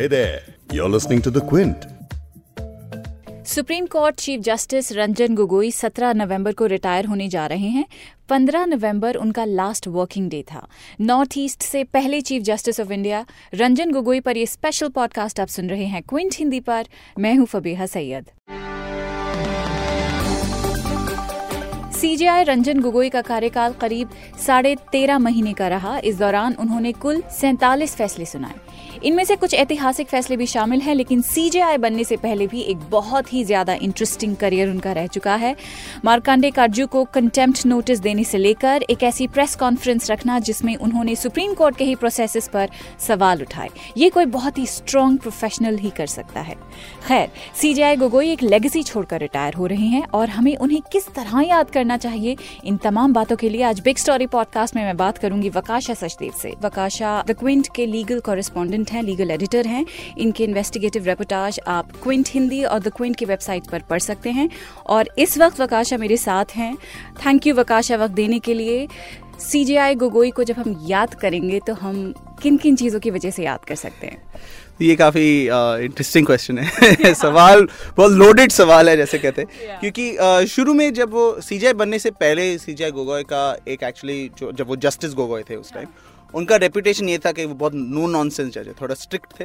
Hey 0.00 0.08
there, 0.08 0.40
you're 0.74 0.94
listening 0.94 1.24
to 1.26 1.30
The 1.36 1.48
Quint. 1.50 1.74
Supreme 3.46 3.86
court 3.86 4.16
chief 4.16 4.40
justice 4.40 4.92
Ranjan 4.92 5.34
Gogoi 5.34 5.70
17 5.70 6.12
नवंबर 6.12 6.52
को 6.52 6.66
retire 6.66 7.06
होने 7.06 7.28
जा 7.28 7.46
रहे 7.46 7.68
हैं। 7.68 7.84
15 8.28 8.66
नवंबर 8.66 9.14
उनका 9.14 9.44
लास्ट 9.44 9.88
वर्किंग 9.88 10.30
डे 10.30 10.44
था। 10.52 10.68
नॉर्थ 11.00 11.30
ईस्ट 11.38 11.62
से 11.62 11.84
पहले 11.84 12.20
chief 12.20 12.42
justice 12.42 12.80
of 12.80 12.92
India 12.92 13.26
Ranjan 13.54 13.92
Gogoi 13.92 14.20
पर 14.20 14.36
ये 14.36 14.46
स्पेशल 14.46 14.88
पॉडकास्ट 14.88 15.40
आप 15.40 15.48
सुन 15.48 15.70
रहे 15.70 15.84
हैं। 15.84 16.02
क्विंट 16.02 16.34
हिंदी 16.36 16.60
पर 16.60 16.86
मैं 17.18 17.34
हूँ 17.34 17.46
फबीहा 17.46 17.86
सैयद। 17.86 18.30
सीजेआई 21.96 22.42
रंजन 22.44 22.80
गोगोई 22.80 23.08
का 23.08 23.20
कार्यकाल 23.22 23.72
करीब 23.72 24.08
साढ़े 24.46 24.74
तेरह 24.92 25.18
महीने 25.18 25.52
का 25.52 25.68
रहा। 25.68 25.98
इस 26.00 26.18
दौरान 26.18 26.56
उन्होंने 26.60 26.92
कुल 26.94 27.22
सैतालीस 27.32 27.94
फैसले 27.96 28.24
सुनाए। 28.24 28.54
इनमें 29.04 29.24
से 29.24 29.36
कुछ 29.36 29.54
ऐतिहासिक 29.54 30.08
फैसले 30.08 30.36
भी 30.36 30.46
शामिल 30.46 30.80
हैं, 30.80 30.94
लेकिन 30.94 31.20
सीजेआई 31.22 31.76
बनने 31.76 32.04
से 32.04 32.16
पहले 32.16 32.46
भी 32.46 32.60
एक 32.62 32.78
बहुत 32.90 33.32
ही 33.32 33.42
ज़्यादा 33.44 33.74
इंटरेस्टिंग 33.74 34.36
करियर 34.36 34.68
उनका 34.68 34.92
रह 34.92 35.06
चुका 35.06 35.34
है। 35.34 35.54
मार्कांडे 36.04 36.50
कार्जू 36.50 36.86
को 36.86 37.04
कंटेम्प्ट 37.06 37.64
नोटिस 37.66 38.00
देने 38.00 38.24
से 38.24 38.38
लेकर 38.38 38.82
एक 38.82 39.02
ऐसी 39.02 39.26
प्रेस 39.28 39.54
कॉन्फ्रेंस 39.56 40.10
रखना, 40.10 40.38
जिसमें 40.40 40.74
उन्होंने 40.76 41.16
सुप्रीम 41.16 41.54
कोर्ट 41.54 41.76
के 41.76 41.84
ही 41.84 41.94
प्रोसेस 41.94 42.48
पर 42.48 42.68
सवाल 43.06 43.42
उठाए। 43.42 43.68
ये 43.96 44.10
कोई 44.10 44.24
बहुत 44.28 44.58
ही 44.58 44.66
स्ट्रॉन्ग 44.66 45.18
प्रोफेशनल 45.18 45.78
ही 45.78 45.90
कर 45.90 46.06
सकता 46.08 46.40
है। 46.40 46.54
खैर 47.08 47.28
सीजेआई 47.54 47.96
गोगोई 47.96 48.30
एक 48.30 48.42
लेगेसी 48.42 48.82
छोड़कर 48.82 49.20
रिटायर 49.20 49.54
हो 49.54 49.66
रहे 49.66 49.86
हैं, 49.86 50.04
और 50.04 50.28
हमें 50.28 50.56
उन्हें 50.56 50.80
किस 50.92 51.08
तरह 51.08 51.40
याद 51.40 51.70
करना 51.70 51.85
चाहिए। 51.96 52.36
इन 52.64 52.76
तमाम 52.76 53.12
बातों 53.12 53.36
के 53.36 53.48
लिए 53.48 53.62
आज 53.62 53.80
बिग 53.80 53.96
स्टोरी 53.96 54.26
पॉडकास्ट 54.26 54.76
में 54.76 54.82
मैं 54.84 54.96
बात 54.96 55.18
करूँगी 55.18 55.48
वकाशा 55.48 55.94
सचदेव 55.94 56.32
से। 56.42 56.54
वकाशा 56.62 57.22
द 57.26 57.30
क्विंट 57.30 57.68
के 57.76 57.86
लीगल 57.86 58.20
कॉरेस्पॉन्डेंट 58.20 58.90
हैं 58.90 59.02
लीगल 59.02 59.30
एडिटर 59.30 59.66
हैं। 59.66 59.86
इनके 60.18 60.44
इन्वेस्टिगेटिव 60.44 61.04
रिपोर्टाज 61.04 61.60
आप 61.68 61.92
क्विंट 62.02 62.28
हिंदी 62.30 62.64
और 62.64 62.78
द 62.78 62.88
क्विंट 62.88 63.16
की 63.16 63.24
वेबसाइट 63.24 63.66
पर 63.66 63.82
पढ़ 63.82 63.98
सकते 63.98 64.30
हैं। 64.30 64.48
और 64.86 65.10
इस 65.18 65.38
वक्त 65.38 65.60
वकाशा 65.60 65.96
मेरे 65.96 66.16
साथ 66.16 66.56
हैं। 66.56 66.76
थैंक 67.26 67.46
यू 67.46 67.54
वकाशा 67.54 67.96
वक्त 67.96 68.14
देने 68.14 68.38
के 68.38 68.54
लिए। 68.54 68.88
सीजेआई 69.40 69.94
गोगोई 69.94 70.30
को 70.30 70.44
जब 70.44 70.54
हम 70.58 70.84
याद 70.86 71.14
करेंगे 71.14 71.60
तो 71.66 71.74
हम 71.74 72.14
किन 72.42 72.56
किन 72.56 72.76
चीज़ों 72.76 73.00
की 73.00 73.10
वजह 73.10 73.30
से 73.30 73.42
याद 73.44 73.64
कर 73.64 73.74
सकते 73.76 74.06
हैं 74.06 74.22
ये 74.82 74.96
काफ़ी 74.96 75.28
इंटरेस्टिंग 75.84 76.26
क्वेश्चन 76.26 76.58
है 76.58 77.12
सवाल 77.14 77.66
बहुत 77.96 78.12
लोडेड 78.12 78.52
सवाल 78.52 78.88
है 78.88 78.96
जैसे 78.96 79.18
कहते 79.18 79.42
हैं 79.42 79.48
yeah. 79.48 79.80
क्योंकि 79.80 80.16
uh, 80.16 80.44
शुरू 80.46 80.74
में 80.74 80.92
जब 80.94 81.12
वो 81.12 81.24
सीजीआई 81.40 81.72
बनने 81.74 81.98
से 81.98 82.10
पहले 82.16 82.56
सीजीआई 82.58 82.90
गोगोई 82.90 83.22
का 83.24 83.44
एक 83.68 83.82
एक्चुअली 83.82 84.30
जो 84.38 84.52
जब 84.52 84.68
वो 84.68 84.76
जस्टिस 84.78 85.14
गोगोई 85.14 85.42
थे 85.50 85.56
उस 85.56 85.72
टाइम 85.72 85.86
yeah. 85.86 86.34
उनका 86.34 86.56
रेपुटेशन 86.56 87.08
ये 87.08 87.18
था 87.18 87.32
कि 87.32 87.44
वो 87.44 87.54
बहुत 87.54 87.74
नो 87.74 88.06
नॉनसेंस 88.08 88.52
जज 88.52 88.66
है 88.68 88.74
थोड़ा 88.80 88.94
स्ट्रिक्ट 88.96 89.40
थे 89.40 89.44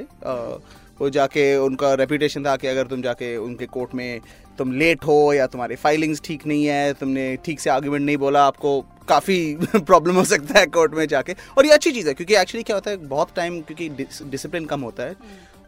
वो 1.02 1.10
जाके 1.10 1.44
उनका 1.58 1.94
रेपुटेशन 1.96 2.44
था 2.46 2.56
कि 2.56 2.68
अगर 2.68 2.88
तुम 2.88 3.02
जाके 3.02 3.36
उनके 3.38 3.66
कोर्ट 3.68 3.94
में 3.96 4.22
तुम 4.58 4.72
लेट 4.72 5.06
हो 5.06 5.34
या 5.34 5.46
तुम्हारी 5.48 5.76
फाइलिंग्स 5.76 6.22
ठीक 6.26 6.46
नहीं 6.48 6.66
है 6.66 6.94
तुमने 6.94 7.24
ठीक 7.46 7.60
से 7.60 7.70
आर्ग्यूमेंट 7.70 8.06
नहीं 8.06 8.18
बोला 8.18 8.44
आपको 8.46 8.80
काफ़ी 9.10 9.38
प्रॉब्लम 9.66 10.16
हो 10.22 10.24
सकता 10.26 10.60
है 10.60 10.66
कोर्ट 10.68 10.94
में 10.96 11.06
जाके। 11.08 11.36
और 11.58 11.66
ये 11.66 11.72
अच्छी 11.72 11.92
चीज़ 11.92 12.08
है 12.08 12.14
क्योंकि 12.14 12.36
एक्चुअली 12.36 12.64
क्या 12.64 12.76
होता 12.76 12.92
है 12.92 12.98
बहुत 13.08 13.30
टाइम 13.36 13.60
क्योंकि 13.62 13.90
डिसिप्लिन 14.26 14.66
कम 14.66 14.82
होता 14.82 15.04
है 15.04 15.16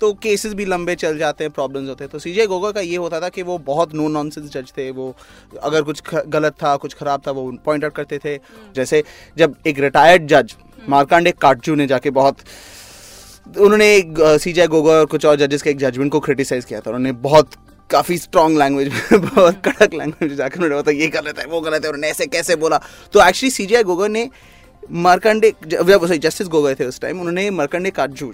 तो 0.01 0.11
केसेस 0.13 0.53
भी 0.53 0.65
लंबे 0.65 0.95
चल 0.95 1.17
जाते 1.17 1.43
हैं 1.43 1.51
प्रॉब्लम्स 1.53 1.89
होते 1.89 2.03
हैं। 2.03 2.11
तो 2.11 2.19
सीजे 2.19 2.45
गोगो 2.47 2.71
का 2.73 2.81
ये 2.81 2.95
होता 2.97 3.19
था 3.21 3.29
कि 3.29 3.41
वो 3.41 3.57
बहुत 3.65 3.93
नो 3.95 4.07
नॉनसेंस 4.09 4.51
जज 4.51 4.71
थे 4.77 4.89
वो 4.91 5.15
अगर 5.63 5.81
कुछ 5.81 6.01
गलत 6.27 6.53
था 6.53 6.75
कुछ 6.77 6.93
खराब 6.93 7.21
था 7.27 7.31
वो 7.31 7.51
पॉइंट 7.65 7.83
आउट 7.83 7.93
करते 7.93 8.19
थे। 8.25 8.37
जैसे 8.75 9.03
जब 9.37 9.55
एक 9.67 9.79
रिटायर्ड 9.79 10.27
जज 10.27 10.55
मार्कांडे 10.89 11.31
काटजू 11.41 11.75
ने 11.75 11.87
जाके 11.87 12.09
बहुत 12.11 12.37
उन्होंने 13.45 14.37
सीजे 14.39 14.67
गोगो 14.67 14.91
और 14.91 15.05
कुछ 15.05 15.25
और 15.25 15.35
जजेस 15.37 15.61
के 15.61 15.69
एक 15.69 15.77
जजमेंट 15.77 16.11
को 16.11 16.19
क्रिटिसाइज 16.19 16.65
किया 16.65 16.79
था। 16.79 16.89
उन्होंने 16.89 17.11
बहुत 17.21 17.49
काफ़ी 17.89 18.17
स्ट्रॉन्ग 18.17 18.57
लैंग्वेज 18.59 18.87
में 18.87 19.21
बहुत 19.25 19.61
कड़क 19.65 19.93
लैंग्वेज 19.93 20.29
में 20.29 20.35
जाकर 20.37 20.55
उन्होंने 20.55 20.81
बताया 20.81 20.99
ये 20.99 21.07
गलत 21.09 21.39
है 21.39 21.45
वो 21.45 21.61
गलत 21.61 21.83
है। 21.83 21.89
उन्होंने 21.89 22.09
ऐसे 22.09 22.25
कैसे 22.27 22.55
बोला? 22.55 22.77
तो 23.13 23.27
एक्चुअली 23.27 23.51
सीजीआई 23.51 23.83
गोगो 23.83 24.07
ने 24.07 24.29
मार्कंडे 24.91 25.53
सॉरी 25.71 26.17
जस्टिस 26.17 26.47
गोगोई 26.47 26.73
थे 26.75 26.85
उस 26.85 26.99
टाइम 27.01 27.19
उन्होंने 27.19 27.49
मार्कंडे 27.51 27.89
काजू 27.91 28.33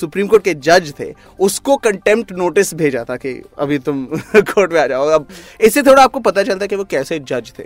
सुप्रीम 0.00 0.26
कोर्ट 0.26 0.44
के 0.44 0.54
जज 0.56 0.92
थे 1.00 1.12
उसको 1.40 1.76
कंटेम्प्ट 1.86 2.32
नोटिस 2.32 2.72
भेजा 2.74 3.04
था 3.10 3.16
कि 3.16 3.32
अभी 3.58 3.78
तुम 3.78 4.04
कोर्ट 4.36 4.72
में 4.72 4.80
आ 4.80 4.86
जाओ। 4.86 5.06
अब 5.08 5.26
इससे 5.60 5.82
थोड़ा 5.82 6.02
आपको 6.02 6.20
पता 6.20 6.42
चलता 6.42 6.64
है 6.64 6.68
कि 6.68 6.76
वो 6.76 6.84
कैसे 6.90 7.18
जज 7.18 7.52
थे। 7.58 7.64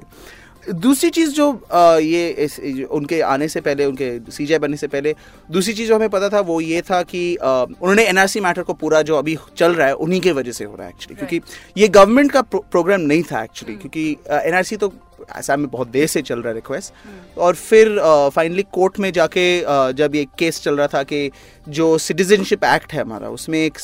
दूसरी 0.71 1.11
चीज़ 1.11 1.31
जो 1.31 1.51
आ, 1.73 1.97
ये 1.97 2.29
इस, 2.29 2.59
उनके 2.91 3.21
आने 3.21 3.49
से 3.49 3.61
पहले 3.61 3.85
उनके 3.85 4.19
सीजे 4.31 4.59
बनने 4.59 4.77
से 4.77 4.87
पहले 4.87 5.15
दूसरी 5.51 5.75
चीज़ 5.75 5.89
जो 5.89 5.95
हमें 5.95 6.09
पता 6.09 6.29
था 6.29 6.41
वो 6.41 6.61
ये 6.61 6.83
था 6.83 7.03
कि 7.03 7.37
आ, 7.37 7.63
उन्होंने 7.63 8.05
एनआरसी 8.05 8.41
मैटर 8.41 8.63
को 8.63 8.73
पूरा 8.75 9.03
जो 9.03 9.17
अभी 9.17 9.37
चल 9.57 9.75
रहा 9.75 9.87
है 9.87 9.95
उन्हीं 9.95 10.21
के 10.21 10.33
वजह 10.33 10.53
से 10.53 10.65
हो 10.65 10.75
रहा 10.75 10.87
है 10.87 10.93
एक्चुअली 10.93 11.17
क्योंकि 11.17 11.41
ये 11.77 11.89
गवर्नमेंट 11.89 12.33
का 12.33 12.43
प्रो, 12.43 12.65
प्रोग्राम 12.71 13.01
नहीं 13.01 13.23
था 13.23 13.43
एक्चुअली 13.43 13.75
hmm. 13.75 13.83
क्योंकि 13.83 14.17
एनआरसी 14.49 14.77
तो 14.77 14.93
असम 15.31 15.61
में 15.61 15.69
बहुत 15.71 15.89
देर 15.89 16.07
से 16.07 16.23
चल 16.23 16.39
रहा 16.39 16.49
है 16.49 16.55
रिक्वेस्ट. 16.55 16.93
और 17.39 17.55
फिर 17.55 17.99
फाइनली 18.35 18.63
कोर्ट 18.73 18.99
में 18.99 19.11
जाके 19.13 19.45
जब 19.93 20.15
ये 20.15 20.25
केस 20.39 20.61
चल 20.63 20.77
रहा 20.77 20.87
था 20.87 21.03
कि 21.03 21.31
जो 21.67 21.87
सिटीजनशिप 21.99 22.65
एक्ट 22.65 22.93
है 22.93 23.01
हमारा 23.01 23.29
उसमें 23.29 23.59
एक 23.59 23.79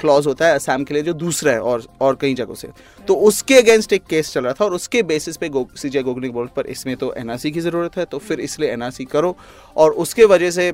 क्लॉज 0.00 0.26
होता 0.26 0.46
है 0.46 0.54
असम 0.54 0.84
के 0.84 0.94
लिए 0.94 1.02
जो 1.02 1.12
दूसरा 1.14 1.52
है 1.52 1.60
और 1.62 1.86
और 2.00 2.18
कई 2.20 2.34
जगहों 2.34 2.54
से 2.54 2.68
तो 3.08 3.14
उसके 3.28 3.54
अगेंस्ट 3.54 3.92
एक 3.92 4.04
केस 4.04 4.32
चल 4.32 4.44
रहा 4.44 4.52
था 4.52 4.64
और 4.64 4.74
उसके 4.74 5.02
बेसिस 5.02 5.36
पे 5.36 5.48
गो, 5.48 5.66
सीजे 5.76 6.02
गोगनी 6.02 6.28
बोर्ड 6.28 6.50
पर 6.50 6.66
इसमें 6.66 6.96
तो 6.96 7.12
एनआरसी 7.14 7.50
की 7.50 7.60
ज़रूरत 7.60 7.96
है 7.98 8.04
तो 8.04 8.18
फिर 8.18 8.40
इसलिए 8.40 8.72
एनआरसी 8.72 9.04
करो 9.04 9.36
और 9.76 9.92
उसके 10.04 10.24
वजह 10.24 10.50
से 10.50 10.72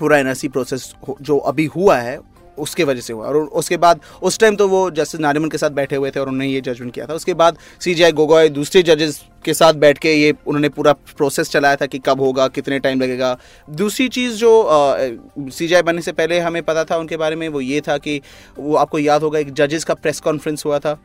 पूरा 0.00 0.18
एनआरसी 0.18 0.48
प्रोसेस 0.48 0.92
जो 1.20 1.38
अभी 1.38 1.64
हुआ 1.66 1.96
है 1.98 2.18
उसके 2.58 2.84
वजह 2.84 3.00
से 3.00 3.12
हुआ। 3.12 3.26
और 3.26 3.36
उसके 3.36 3.76
बाद, 3.76 4.00
उस 4.22 4.38
टाइम 4.38 4.56
तो 4.56 4.68
वो 4.68 4.90
जस्टिस 4.90 5.20
नारिमन 5.20 5.48
के 5.48 5.58
साथ 5.58 5.70
बैठे 5.70 5.96
हुए 5.96 6.10
थे 6.10 6.20
और 6.20 6.28
उन्होंने 6.28 6.52
ये 6.52 6.60
जजमेंट 6.60 6.94
किया 6.94 7.06
था। 7.06 7.14
उसके 7.14 7.34
बाद 7.34 7.58
सी 7.80 7.94
जी 7.94 8.12
गोगोई 8.12 8.48
दूसरे 8.48 8.82
जजेस 8.82 9.24
के 9.44 9.54
साथ 9.54 9.74
बैठ 9.74 9.98
के 9.98 10.12
ये 10.14 10.32
उन्होंने 10.46 10.68
पूरा 10.68 10.92
प्रोसेस 10.92 11.50
चलाया 11.50 11.76
था 11.76 11.86
कि 11.86 11.98
कब 11.98 12.20
होगा 12.20 12.46
कितने 12.48 12.78
टाइम 12.78 13.00
लगेगा। 13.00 13.36
दूसरी 13.70 14.08
चीज़ 14.08 14.36
जो 14.36 14.50
सी 15.38 15.68
जी 15.68 15.82
बनने 15.82 16.02
से 16.02 16.12
पहले 16.12 16.38
हमें 16.40 16.62
पता 16.62 16.84
था 16.84 16.96
उनके 16.96 17.16
बारे 17.16 17.36
में 17.36 17.48
वो 17.48 17.60
ये 17.60 17.80
था 17.80 17.96
कि 17.98 18.20
वो 18.58 18.76
आपको 18.76 18.98
याद 18.98 19.22
होगा 19.22 19.38
एक 19.38 19.52
जजेस 19.52 19.84
का 19.84 19.94
प्रेस 19.94 20.20
कॉन्फ्रेंस 20.20 20.64
हुआ 20.66 20.78
था। 20.78 20.98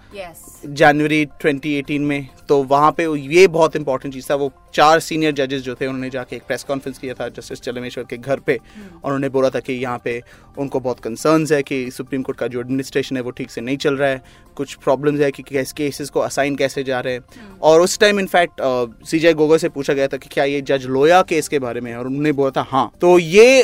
जनवरी 0.65 1.25
yes. 1.25 1.33
2018 1.43 1.99
में। 1.99 2.27
तो 2.49 2.61
वहाँ 2.63 2.91
पे 2.91 3.05
ये 3.27 3.47
बहुत 3.47 3.75
इंपॉर्टेंट 3.75 4.13
चीज़ 4.13 4.29
था 4.29 4.35
वो 4.35 4.51
चार 4.73 4.99
सीनियर 4.99 5.33
जजेस 5.33 5.61
जो 5.61 5.75
थे 5.75 5.87
उन्होंने 5.87 6.09
जाके 6.09 6.35
एक 6.35 6.43
प्रेस 6.47 6.63
कॉन्फ्रेंस 6.63 6.97
किया 6.97 7.13
था 7.13 7.27
जस्टिस 7.29 7.61
चलमेश्वर 7.61 8.03
के 8.03 8.17
घर 8.17 8.39
पे। 8.39 8.57
hmm. 8.57 9.03
और 9.03 9.11
उन्होंने 9.13 9.29
बोला 9.29 9.49
था 9.49 9.59
कि 9.59 9.73
यहाँ 9.73 10.01
पे 10.03 10.21
उनको 10.57 10.79
बहुत 10.79 10.99
कंसर्न्स 10.99 11.51
है 11.51 11.61
कि 11.63 11.89
सुप्रीम 11.91 12.21
कोर्ट 12.21 12.39
का 12.39 12.47
जो 12.47 12.59
एडमिनिस्ट्रेशन 12.59 13.15
है 13.15 13.21
वो 13.21 13.31
ठीक 13.31 13.51
से 13.51 13.61
नहीं 13.61 13.77
चल 13.77 13.97
रहा 13.97 14.09
है। 14.09 14.21
कुछ 14.57 14.73
प्रॉब्लम्स 14.83 15.21
है 15.21 15.31
कि 15.31 15.43
कैसे 15.43 15.73
केसेस 15.77 16.09
को 16.09 16.19
असाइन 16.19 16.55
कैसे 16.55 16.83
जा 16.83 16.99
रहे 16.99 17.13
हैं। 17.13 17.21
hmm. 17.21 17.61
और 17.61 17.81
उस 17.81 17.97
time 17.99 18.19
in fact 18.19 18.61
C 19.05 19.19
J 19.19 19.33
Gogoi 19.33 19.57
से 19.57 19.69
पूछा 19.69 19.93
गया 19.93 20.07
था 20.07 20.17
कि 20.17 20.29
क्या 20.29 20.43
ये 20.43 20.61
जज 20.61 20.85
लोया 20.85 21.21
केस 21.21 21.47
के 21.47 21.59
बारे 21.59 21.81
में 21.81 21.93
और 21.95 22.07
उन्होंने 22.07 22.31
बोला 22.31 22.51
था 22.57 22.65
हाँ। 22.69 22.91
तो 23.01 23.17
ये 23.19 23.61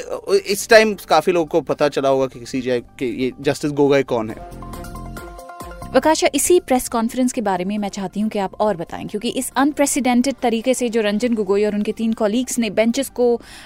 इस 0.47 0.67
टाइम 0.69 0.93
काफ़ी 1.09 1.33
लोगों 1.33 1.47
को 1.47 1.61
पता 1.63 1.89
चला 1.89 2.09
होगा 2.09 2.27
कि 2.27 2.45
सी 2.45 2.61
जे 2.61 2.81
ये 3.01 3.31
जस्टिस 3.41 3.71
गोगोई 3.71 4.03
कौन 4.03 4.29
है। 4.29 4.92
वकाशा 5.95 6.27
इसी 6.35 6.59
प्रेस 6.59 6.87
कॉन्फ्रेंस 6.89 7.33
के 7.33 7.41
बारे 7.41 7.65
में 7.65 7.77
मैं 7.77 7.89
चाहती 7.89 8.19
हूँ 8.19 8.29
कि 8.29 8.39
आप 8.39 8.53
और 8.61 8.77
बताएँ 8.77 9.05
क्योंकि 9.07 9.29
इस 9.29 9.51
अनप्रेसिडेंटेड 9.57 10.35
तरीके 10.41 10.73
से 10.73 10.87
जो 10.89 11.01
रंजन 11.01 11.33
गोगोई 11.33 11.65
और 11.65 11.75
उनके 11.75 11.91
तीन 11.91 12.13
कॉलीग्स 12.13 12.57
ने 12.59 12.69
बेंचेस 12.69 13.09
को 13.09 13.25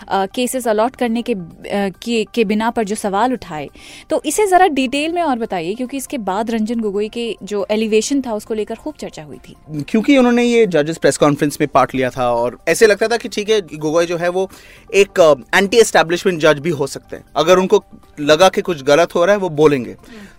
केसेस 0.09 0.67
अलॉट 0.67 0.95
करने 0.95 1.21
के, 1.21 1.35
के 1.35 2.23
के 2.33 2.45
बिना 2.45 2.69
पर 2.69 2.83
जो 2.83 2.95
सवाल 2.95 3.33
उठाए 3.33 3.69
तो 4.09 4.21
इसे 4.25 4.45
ज़रा 4.47 4.67
डिटेल 4.69 5.13
में 5.13 5.21
और 5.21 5.39
बताइए 5.39 5.73
क्योंकि 5.75 5.97
इसके 5.97 6.17
बाद 6.27 6.51
रंजन 6.51 6.79
गोगोई 6.79 7.09
के 7.09 7.35
जो 7.43 7.65
एलिवेशन 7.71 8.21
था 8.21 8.33
उसको 8.33 8.53
लेकर 8.53 8.75
खूब 8.75 8.94
चर्चा 8.99 9.23
हुई 9.23 9.38
थी। 9.47 9.55
क्योंकि 9.81 10.17
उन्होंने 10.17 10.44
ये 10.44 10.65
जजेस 10.67 10.97
प्रेस 10.97 11.17
कॉन्फ्रेंस 11.17 11.57
में 11.61 11.67
पार्ट 11.69 11.95
लिया 11.95 12.09
था 12.09 12.29
और 12.31 12.59
ऐसे 12.67 12.88
लगता 12.88 13.07
था 13.07 13.17
कि 13.17 13.29
ठीक 13.29 13.49
है 13.49 13.61
गोगोई 13.77 14.05
जो 14.05 14.17
है 14.17 14.29
वो 14.29 14.49
एक 14.95 15.19
एंटी 15.55 15.77
एस्टेब्लिशमेंट 15.77 16.41
जज 16.41 16.59
भी 16.59 16.69
हो 16.71 16.88
सकते 16.88 17.15
हैं। 17.15 17.23
अगर 17.38 17.57
उनको 17.57 17.83
लगा 18.19 18.50
कि 18.50 18.62
कुछ 18.62 18.83
गलत 18.83 19.15
हो 19.15 19.25
रहा 19.25 19.36
है 19.36 19.39
वो 19.39 19.50
बोलेंगे। 19.51 19.95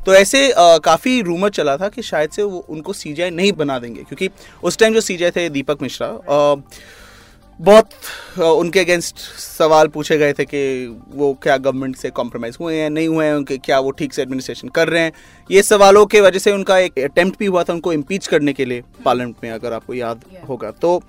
तो 0.07 0.15
ऐसे 0.15 0.53
काफ़ी 0.85 1.21
रूमर 1.23 1.51
चला 1.51 1.77
था 1.77 1.89
कि 1.89 2.03
शायद 2.03 2.31
से 2.31 2.43
वो 2.43 2.59
उनको 2.69 2.93
सीजीआई 2.93 3.31
नहीं 3.31 3.53
बना 3.53 3.79
देंगे 3.79 4.03
क्योंकि 4.03 4.29
उस 4.63 4.79
टाइम 4.79 4.95
जो 4.95 5.01
सीजीआई 5.01 5.31
थे 5.31 5.49
दीपक 5.49 5.83
मिश्रा 5.83 6.07
बहुत 7.61 7.91
उनके 8.39 8.81
अगेंस्ट 8.81 9.19
सवाल 9.39 9.89
पूछे 9.89 10.17
गए 10.19 10.33
थे 10.33 10.45
कि 10.45 10.61
वो 11.15 11.33
क्या 11.43 11.57
गवर्नमेंट 11.57 11.97
से 11.97 12.11
कॉम्प्रोमाइज़ 12.11 12.57
हुए 12.61 12.77
हैं 12.77 12.91
नहीं 12.91 13.09
हुए 13.09 13.25
हैं 13.27 13.35
उनके 13.35 13.57
क्या 13.59 13.79
वो 13.79 13.91
ठीक 13.91 14.13
से 14.15 14.23
एडमिनिस्ट्रेशन 14.23 14.69
कर 14.69 14.89
रहे 14.89 15.03
हैं। 15.03 15.13
ये 15.51 15.63
सवालों 15.63 16.05
के 16.07 16.21
वजह 16.21 16.39
से 16.39 16.53
उनका 16.53 16.79
एक 16.79 16.99
अटेम्प्ट 16.99 17.39
भी 17.39 17.47
हुआ 17.47 17.63
था 17.63 17.73
उनको 17.73 17.93
इम्पीच 17.93 18.27
करने 18.27 18.53
के 18.53 18.65
लिए 18.65 18.83
पार्लियामेंट 19.05 19.37
में 19.45 19.51
अगर 19.51 19.73
आपको 19.73 19.95
याद 19.95 20.23
होगा। 20.49 20.71
तो 20.71 21.03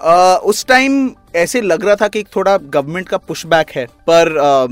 आ, 0.00 0.36
उस 0.36 0.64
टाइम 0.66 1.10
ऐसे 1.36 1.60
लग 1.60 1.84
रहा 1.84 1.96
था 1.96 2.08
कि 2.08 2.20
एक 2.20 2.28
थोड़ा 2.36 2.56
गवर्नमेंट 2.56 3.08
का 3.08 3.16
पुशबैक 3.18 3.70
है 3.70 3.86
पर 4.10 4.38
आ, 4.38 4.66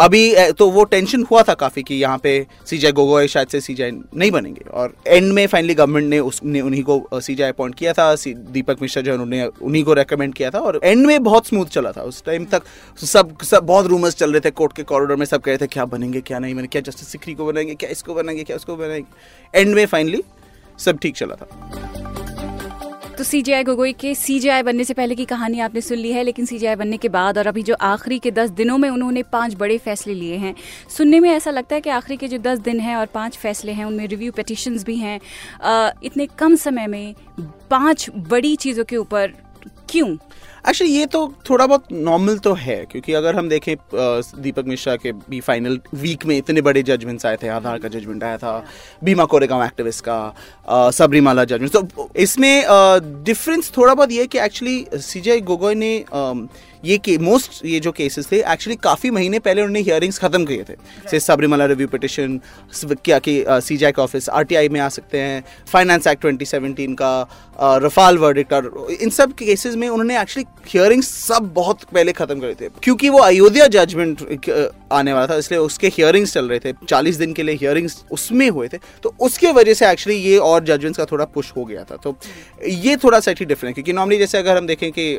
अभी 0.00 0.52
तो 0.58 0.68
वो 0.70 0.84
टेंशन 0.84 1.24
हुआ 1.30 1.42
था 1.42 1.54
काफ़ी 1.54 1.82
कि 1.82 1.94
यहाँ 1.94 2.18
पे 2.18 2.30
सी 2.42 2.76
सीजे 2.76 2.92
गोगोई 2.92 3.28
शायद 3.28 3.48
से 3.48 3.60
सी 3.60 3.66
सीजे 3.66 3.90
नहीं 3.90 4.30
बनेंगे। 4.30 4.68
और 4.70 4.94
एंड 5.06 5.32
में 5.32 5.46
फाइनली 5.46 5.74
गवर्नमेंट 5.74 6.06
ने 6.06 6.18
उसने 6.18 6.60
उन्हीं 6.60 6.82
को 6.82 6.98
सी 7.12 7.20
सीजे 7.20 7.42
अपॉइंट 7.42 7.74
किया 7.74 7.92
था 7.92 8.14
दीपक 8.26 8.82
मिश्रा 8.82 9.02
जो 9.02 9.12
उन्होंने 9.12 9.44
उन्हीं 9.44 9.84
को 9.84 9.92
रेकमेंड 9.92 10.34
किया 10.34 10.50
था 10.50 10.58
और 10.58 10.80
एंड 10.84 11.06
में 11.06 11.22
बहुत 11.22 11.46
स्मूथ 11.46 11.66
चला 11.66 11.92
था। 11.92 12.02
उस 12.02 12.24
टाइम 12.24 12.44
तक 12.44 12.62
सब 13.04 13.36
सब 13.42 13.66
बहुत 13.66 13.86
रूमर्स 13.86 14.14
चल 14.14 14.32
रहे 14.32 14.40
थे 14.40 14.50
कोर्ट 14.50 14.72
के 14.76 14.82
कॉरिडोर 14.82 15.16
में, 15.16 15.26
सब 15.26 15.40
कह 15.40 15.50
रहे 15.50 15.58
थे 15.58 15.66
क्या 15.66 15.84
बनेंगे, 15.84 16.20
क्या 16.20 16.38
नहीं 16.38 16.54
बनेंगे, 16.54 16.68
क्या 16.68 16.82
जस्टिस 16.82 17.08
सिकरी 17.08 17.34
को 17.34 17.46
बनाएँगे 17.46 17.74
क्या 17.74 17.90
इसको 17.90 18.14
बनाएँगे 18.14 18.44
क्या 18.44 18.56
उसको 18.56 18.76
बनाएँगे 18.76 19.60
एंड 19.60 19.74
में 19.74 19.86
फाइनली 19.86 20.22
सब 20.78 20.98
ठीक 20.98 21.16
चला 21.16 21.34
था। 21.34 22.19
तो 23.20 23.24
सी 23.24 23.40
जे 23.42 23.52
आई 23.52 23.64
गोगोई 23.64 23.92
के 23.92 24.14
सी 24.14 24.38
जे 24.40 24.48
आई 24.50 24.62
बनने 24.62 24.84
से 24.84 24.94
पहले 24.94 25.14
की 25.14 25.24
कहानी 25.24 25.58
आपने 25.60 25.80
सुन 25.80 25.98
ली 25.98 26.12
है, 26.12 26.22
लेकिन 26.22 26.44
सी 26.46 26.58
जे 26.58 26.66
आई 26.66 26.74
बनने 26.74 26.96
के 26.96 27.08
बाद 27.08 27.38
और 27.38 27.46
अभी 27.46 27.62
जो 27.62 27.74
आखिरी 27.74 28.18
के 28.18 28.30
दस 28.30 28.50
दिनों 28.50 28.76
में 28.78 28.88
उन्होंने 28.88 29.22
पाँच 29.22 29.54
बड़े 29.54 29.76
फैसले 29.78 30.14
लिए 30.14 30.36
हैं। 30.36 30.54
सुनने 30.96 31.20
में 31.20 31.28
ऐसा 31.30 31.50
लगता 31.50 31.74
है 31.74 31.80
कि 31.80 31.90
आखिरी 31.90 32.16
के 32.16 32.28
जो 32.28 32.38
दस 32.38 32.58
दिन 32.58 32.80
हैं 32.80 32.96
और 32.96 33.06
पाँच 33.14 33.36
फैसले 33.36 33.72
हैं, 33.72 33.84
उनमें 33.84 34.06
रिव्यू 34.06 34.32
पटिशन्स 34.32 34.84
भी 34.84 34.96
हैं। 34.96 35.18
इतने 36.02 36.26
कम 36.38 36.54
समय 36.56 36.86
में 36.86 37.14
पाँच 37.70 38.10
बड़ी 38.16 38.54
चीज़ों 38.56 38.84
के 38.84 38.96
ऊपर 38.96 39.32
क्यों? 39.90 40.08
एक्चुअली 40.68 40.92
ये 40.92 41.06
तो 41.06 41.26
थोड़ा 41.48 41.66
बहुत 41.66 41.84
नॉर्मल 41.92 42.38
तो 42.38 42.52
है, 42.54 42.76
क्योंकि 42.90 43.12
अगर 43.12 43.36
हम 43.36 43.48
देखें 43.48 43.74
दीपक 44.42 44.64
मिश्रा 44.66 44.96
के 44.96 45.12
भी 45.12 45.40
फाइनल 45.40 45.78
वीक 45.94 46.26
में 46.26 46.36
इतने 46.36 46.60
बड़े 46.60 46.82
जजमेंट्स 46.82 47.26
आए 47.26 47.36
थे, 47.42 47.48
आधार 47.48 47.78
का 47.78 47.88
जजमेंट 47.88 48.24
आया 48.24 48.36
था 48.38 48.52
बीमा 49.04 49.24
कोरेगांव 49.24 49.64
एक्टिविस्ट 49.64 50.04
का 50.08 50.90
सबरीमाला 50.90 51.44
जजमेंट 51.44 51.72
तो 51.72 52.10
इसमें 52.16 52.64
डिफरेंस 53.24 53.72
थोड़ा 53.76 53.94
बहुत 53.94 54.12
ये 54.12 54.26
कि 54.26 54.38
एक्चुअली 54.38 54.86
सीजे 55.02 55.40
गोगोई 55.42 55.74
ने 55.74 55.92
ये 56.84 56.96
के 56.98 57.16
मोस्ट 57.18 57.64
ये 57.66 57.80
जो 57.80 57.92
केसेस 57.92 58.30
थे 58.32 58.36
एक्चुअली 58.42 58.76
काफ़ी 58.82 59.10
महीने 59.10 59.38
पहले 59.38 59.62
उन्होंने 59.62 59.80
हियरिंग्स 59.80 60.18
खत्म 60.18 60.44
किए 60.44 60.62
थे। 60.62 60.72
जैसे 60.72 61.20
सबरीमला 61.20 61.64
रिव्यू 61.66 61.88
पिटिशन 61.88 62.40
क्या 63.04 63.18
कि 63.18 63.44
सी 63.48 63.76
जैक 63.76 63.98
ऑफ़िस 63.98 64.28
आरटीआई 64.30 64.68
में 64.68 64.80
आ 64.80 64.88
सकते 64.88 65.18
हैं 65.18 65.42
फाइनेंस 65.72 66.06
एक्ट 66.06 66.26
2017 66.26 66.94
का 67.00 67.78
रफाल 67.84 68.18
वर्डिक्ट 68.18 68.52
और 68.52 68.88
इन 68.92 69.10
सब 69.10 69.32
केसेस 69.34 69.74
में 69.74 69.88
उन्होंने 69.88 70.20
एक्चुअली 70.20 70.46
हियरिंग्स 70.68 71.08
सब 71.26 71.52
बहुत 71.54 71.82
पहले 71.84 72.12
खत्म 72.12 72.40
करे 72.40 72.54
थे। 72.60 72.68
क्योंकि 72.82 73.08
वो 73.08 73.18
अयोध्या 73.18 73.66
जजमेंट 73.68 74.50
आने 74.92 75.12
वाला 75.12 75.26
था 75.26 75.36
इसलिए 75.36 75.60
उसके 75.60 75.88
हियरिंग्स 75.88 76.32
चल 76.34 76.48
रहे 76.48 76.58
थे। 76.58 76.72
चालीस 76.88 77.16
दिन 77.16 77.32
के 77.32 77.42
लिए 77.42 77.54
हियरिंग्स 77.54 78.04
उसमें 78.10 78.48
हुए 78.50 78.68
थे। 78.68 78.78
तो 79.02 79.14
उसके 79.20 79.52
वजह 79.52 79.74
से 79.74 79.90
एक्चुअली 79.90 80.18
ये 80.18 80.36
और 80.38 80.64
जजमेंट्स 80.64 80.98
का 80.98 81.04
थोड़ा 81.04 81.24
पुश 81.24 81.52
हो 81.56 81.64
गया 81.64 81.84
था। 81.84 81.96
तो 81.96 82.16
ये 82.66 82.96
थोड़ा 82.96 83.20
सा 83.20 83.32
डिफरेंट 83.32 83.74
क्योंकि 83.74 83.92
नॉर्मली 83.92 84.18
जैसे 84.18 84.38
अगर 84.38 84.56
हम 84.56 84.66
देखें 84.66 84.90
कि 84.92 85.14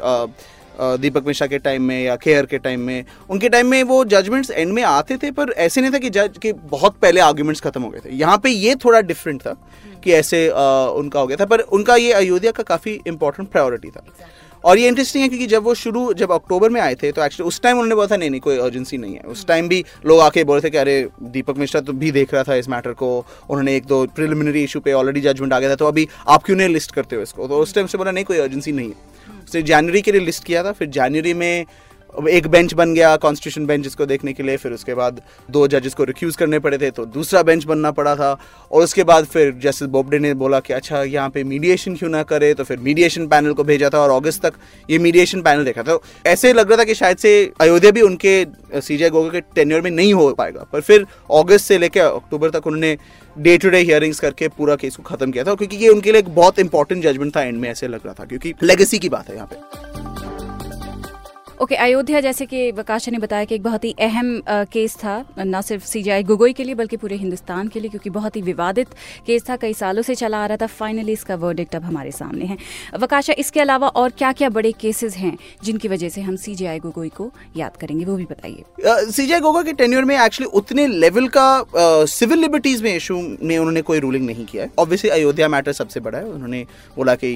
दीपक 0.80 1.28
मिश्रा 1.28 1.48
के 1.48 1.58
टाइम 1.60 1.84
में 1.84 2.04
या 2.04 2.16
खेयर 2.16 2.46
के 2.46 2.58
टाइम 2.60 2.80
में 2.80 3.06
उनके 3.30 3.50
टाइम 3.50 3.68
में 3.68 3.82
वो 3.84 4.04
जजमेंट्स 4.06 4.52
एंड 4.52 4.74
में 4.74 4.84
आते 4.84 5.18
थे 5.18 5.32
पर 5.32 5.52
ऐसे 5.60 5.82
नहीं 5.82 5.92
था 5.92 5.98
कि 5.98 6.10
जज 6.10 6.38
के 6.42 6.54
बहुत 6.54 6.98
पहले 7.02 7.22
आर्ग्यूमेंट्स 7.22 7.62
खत्म 7.62 7.82
हो 7.82 7.90
गए 7.90 8.00
थे। 8.00 8.16
यहाँ 8.16 8.38
पे 8.38 8.50
ये 8.50 8.76
थोड़ा 8.76 9.02
डिफरेंट 9.02 9.42
था 9.42 9.56
कि 10.04 10.12
ऐसे 10.14 10.48
आ, 10.50 10.86
उनका 10.86 11.20
हो 11.20 11.28
गया 11.28 11.38
था 11.38 11.46
पर 11.46 11.60
उनका 11.60 11.96
ये 11.96 12.12
अयोध्या 12.14 12.52
का 12.52 12.64
काफ़ी 12.64 13.00
इंपॉर्टेंट 13.08 13.50
प्रायोरिटी 13.50 13.90
था। 13.90 14.06
और 14.64 14.78
ये 14.78 14.88
इंटरेस्टिंग 14.88 15.22
है 15.22 15.28
क्योंकि 15.30 15.46
जब 15.48 15.64
वो 15.64 15.74
शुरू 15.76 16.02
जब 16.14 16.32
अक्टूबर 16.32 16.70
में 16.70 16.80
आए 16.82 16.96
थे 16.96 17.12
तो 17.12 17.24
एक्चुअली 17.24 17.48
उस 17.48 17.60
टाइम 17.62 17.78
उन्होंने 17.78 17.96
बोला 17.96 18.08
था 18.08 18.18
नहीं 18.18 18.30
नहीं 18.30 18.42
कोई 18.42 18.58
अर्जेंसी 18.58 18.98
नहीं 18.98 19.16
है। 19.16 19.22
उस 19.26 19.46
टाइम 19.48 19.68
भी 19.68 19.84
लोग 20.06 20.20
आके 20.20 20.44
बोल 20.44 20.58
रहे 20.58 20.68
थे 20.68 20.72
कि 20.72 20.78
अरे 20.78 21.08
दीपक 21.24 21.58
मिश्रा 21.58 21.82
तो 21.82 21.94
भी 21.94 22.12
देख 22.12 22.34
रहा 22.34 22.44
था 22.44 22.56
इस 22.56 22.70
मैटर 22.70 22.94
को। 22.94 23.18
उन्होंने 23.50 23.76
एक 23.76 23.86
दो 23.86 24.06
प्रिलिमिनरी 24.16 24.64
इशू 24.64 24.80
पे 24.80 24.94
ऑलरेडी 24.94 25.22
जजमेंट 25.22 25.54
आ 25.54 25.60
गया 25.60 25.70
था 25.70 25.76
तो 25.76 25.88
अभी 25.88 26.08
आप 26.28 26.44
क्यों 26.44 26.58
नहीं 26.58 26.70
लिस्ट 26.70 26.92
करते 26.92 27.16
हो 27.16 27.22
इसको? 27.22 27.48
तो 27.48 27.60
उस 27.60 27.74
टाइम 27.76 27.88
से 27.88 27.98
बोला 27.98 28.12
नहीं 28.12 28.26
कोई 28.26 28.38
अर्जेंसी 28.38 28.72
नहीं 28.72 28.90
है। 28.90 29.10
उसने 29.52 29.62
जनवरी 29.64 30.02
के 30.02 30.12
लिए 30.12 30.22
लिस्ट 30.22 30.44
किया 30.44 30.64
था 30.64 30.72
फिर 30.72 30.88
जनवरी 30.90 31.34
में 31.34 31.66
एक 32.30 32.48
बेंच 32.48 32.74
बन 32.74 32.94
गया 32.94 33.16
कॉन्स्टिट्यूशन 33.18 33.66
बेंच 33.66 33.86
इसको 33.88 34.06
देखने 34.06 34.34
के 34.34 34.44
लिए, 34.44 34.58
फिर 34.58 34.72
उसके 34.72 34.94
बाद 34.94 35.22
दो 35.50 35.68
जजेस 35.68 35.94
को 35.94 36.04
रिक्यूज 36.04 36.36
करने 36.36 36.60
पड़े 36.60 36.78
थे 36.78 36.90
तो 36.92 37.06
दूसरा 37.08 37.44
बेंच 37.44 37.64
बनना 37.66 37.92
पड़ा 37.92 38.16
था। 38.16 38.32
और 38.72 38.84
उसके 38.84 39.04
बाद 39.04 39.26
फिर 39.26 39.52
जस्टिस 39.64 39.88
बोबडे 39.90 40.20
ने 40.20 40.34
बोला 40.36 40.60
कि 40.60 40.74
अच्छा 40.74 41.02
यहाँ 41.04 41.30
पे 41.30 41.44
मीडिएशन 41.44 41.96
क्यों 41.96 42.10
ना 42.10 42.24
करे? 42.24 42.54
तो 42.54 42.64
फिर 42.64 42.78
मीडिएशन 42.80 43.28
पैनल 43.28 43.54
को 43.54 43.64
भेजा 43.64 43.90
था 43.90 44.00
और 44.00 44.12
अगस्त 44.14 44.46
तक 44.46 44.54
ये 44.90 45.00
मीडिएशन 45.00 45.42
पैनल 45.42 45.64
देखा 45.66 45.82
था। 45.82 45.92
तो 45.92 46.04
ऐसे 46.26 46.54
लग 46.54 46.70
रहा 46.70 46.78
था 46.78 46.84
कि 46.84 46.96
शायद 46.96 47.18
से 47.18 47.52
अयोध्या 47.62 47.92
भी 47.92 48.02
उनके 48.02 48.46
सीजे 48.82 49.10
गोगा 49.10 49.30
के 49.30 49.42
टेन्योर 49.56 49.82
में 49.82 49.92
नहीं 49.92 50.14
हो 50.14 50.32
पाएगा। 50.34 50.66
पर 50.74 50.82
फिर 50.82 51.06
अगस्त 51.32 51.66
से 51.66 51.78
लेकर 51.78 52.02
अक्टूबर 52.04 52.50
तक 52.50 52.68
उन्होंने 52.68 52.98
डे 53.36 53.58
टू 53.58 53.70
डे 53.70 53.80
हियरिंग्स 53.80 54.20
करके 54.20 54.48
पूरा 54.50 54.76
केस 54.76 54.96
को 54.96 55.04
खत्म 55.06 55.32
किया 55.32 55.44
था। 55.44 55.56
क्योंकि 55.56 55.78
ये 55.78 55.90
उनके 55.90 56.12
लिए 56.12 56.20
एक 56.20 56.36
बहुत 56.36 56.60
इंपॉर्टेंट 56.60 57.04
जजमेंट 57.04 57.36
था 57.36 57.44
एंड 57.44 57.60
में, 57.60 57.70
ऐसे 57.70 57.88
लग 57.88 58.06
रहा 58.06 58.14
था, 58.14 58.26
क्योंकि 58.26 58.54
लेगेसी 58.64 59.00
की 59.00 59.10
बात 59.10 59.30
है 59.30 59.36
यहाँ 59.36 59.48
पे। 59.48 59.91
ओके 61.62 61.76
okay, 61.76 61.86
अयोध्या 61.86 62.20
जैसे 62.22 62.46
कि 62.46 62.72
वकाशा 62.72 63.12
ने 63.12 63.18
बताया 63.18 63.46
कि 63.46 63.56
एक 63.56 63.64
बहुत 63.64 63.84
ही 63.84 63.94
अहम 64.02 64.42
केस 64.50 64.96
था 64.98 65.14
न 65.40 65.60
सिर्फ़ 65.62 65.84
सीजीआई 65.86 66.24
गोगोई 66.24 66.54
के 66.54 66.64
लिए 66.64 66.76
बल्कि 66.76 66.98
पूरे 66.98 67.16
हिंदुस्तान 67.16 67.68
के 67.68 67.80
लिए 67.80 67.90
क्योंकि 67.90 68.10
बहुत 68.10 68.36
ही 68.36 68.42
विवादित 68.42 68.94
केस 69.28 69.44
था 69.50 69.56
कई 69.56 69.74
सालों 69.74 70.02
से 70.02 70.16
चला 70.16 70.38
आ 70.38 70.46
रहा 70.46 70.58
था। 70.58 70.68
फाइनली 70.68 71.14
इसका 71.14 71.36
वर्डिक्ट 71.36 71.76
अब 71.76 71.84
हमारे 71.84 72.12
सामने 72.12 72.46
है। 72.46 72.58
वकाशा 73.00 73.34
इसके 73.38 73.60
अलावा 73.60 73.88
और 73.88 74.10
क्या 74.12 74.32
क्या 74.32 74.50
बड़े 74.50 74.72
केसेस 74.72 75.16
हैं 75.18 75.38
जिनकी 75.64 75.88
वजह 75.88 76.10
से 76.10 76.22
हम 76.22 76.36
सीजीआई 76.38 76.80
गोगोई 76.80 77.10
को 77.10 77.30
याद 77.58 77.78
करेंगे? 77.78 78.06
वो 78.06 78.16
भी 78.16 78.26
बताइए। 78.32 79.12
सीजीआई 79.12 79.40
गोगोई 79.40 79.64
के 79.64 79.74
टेन्योर 79.74 80.06
में 80.06 80.18
एक्चुअली 80.18 80.50
उतने 80.54 80.88
लेवल 80.88 81.28
का 81.38 81.46
सिविल 82.08 82.40
लिबर्टीज 82.40 82.82
में 82.82 82.96
इशू 82.96 83.20
में 83.20 83.58
उन्होंने 83.58 83.82
कोई 83.82 84.00
रूलिंग 84.00 84.26
नहीं 84.26 84.46
किया 84.46 84.64
है। 84.64 84.72
ऑब्वियसली 84.80 85.10
अयोध्या 85.12 85.48
मैटर 85.50 85.74
सबसे 85.74 86.00
बड़ा 86.00 86.18
है। 86.18 86.26
उन्होंने 86.26 86.66
बोला 86.98 87.16
कि 87.16 87.34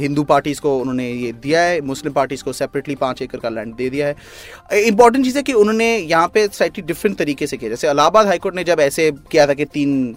हिंदू 0.00 0.24
पार्टीज़ 0.24 0.60
को 0.60 0.76
उन्होंने 0.78 1.10
ये 1.10 1.32
दिया 1.38 1.62
है 1.62 1.80
मुस्लिम 1.86 2.12
पार्टीज़ 2.12 2.44
को 2.44 2.52
सेपरेटली 2.54 2.94
पाँच 2.96 3.22
एकड़ 3.22 3.42
का 3.44 3.48
लैंड 3.50 3.74
दे 3.76 3.88
दिया 3.90 4.06
है। 4.06 4.84
इंपॉर्टेंट 4.84 5.24
चीज़ 5.24 5.36
है 5.36 5.42
कि 5.42 5.52
उन्होंने 5.54 5.96
यहाँ 5.96 6.28
पे 6.34 6.46
स्लाइटली 6.48 6.82
डिफरेंट 6.84 7.18
तरीके 7.18 7.46
से 7.46 7.56
किया। 7.56 7.70
जैसे 7.70 7.90
इलाहाबाद 7.90 8.26
हाईकोर्ट 8.26 8.56
ने 8.56 8.64
जब 8.64 8.80
ऐसे 8.80 9.10
किया 9.30 9.46
था 9.46 9.54
कि 9.54 9.64
तीन 9.74 10.14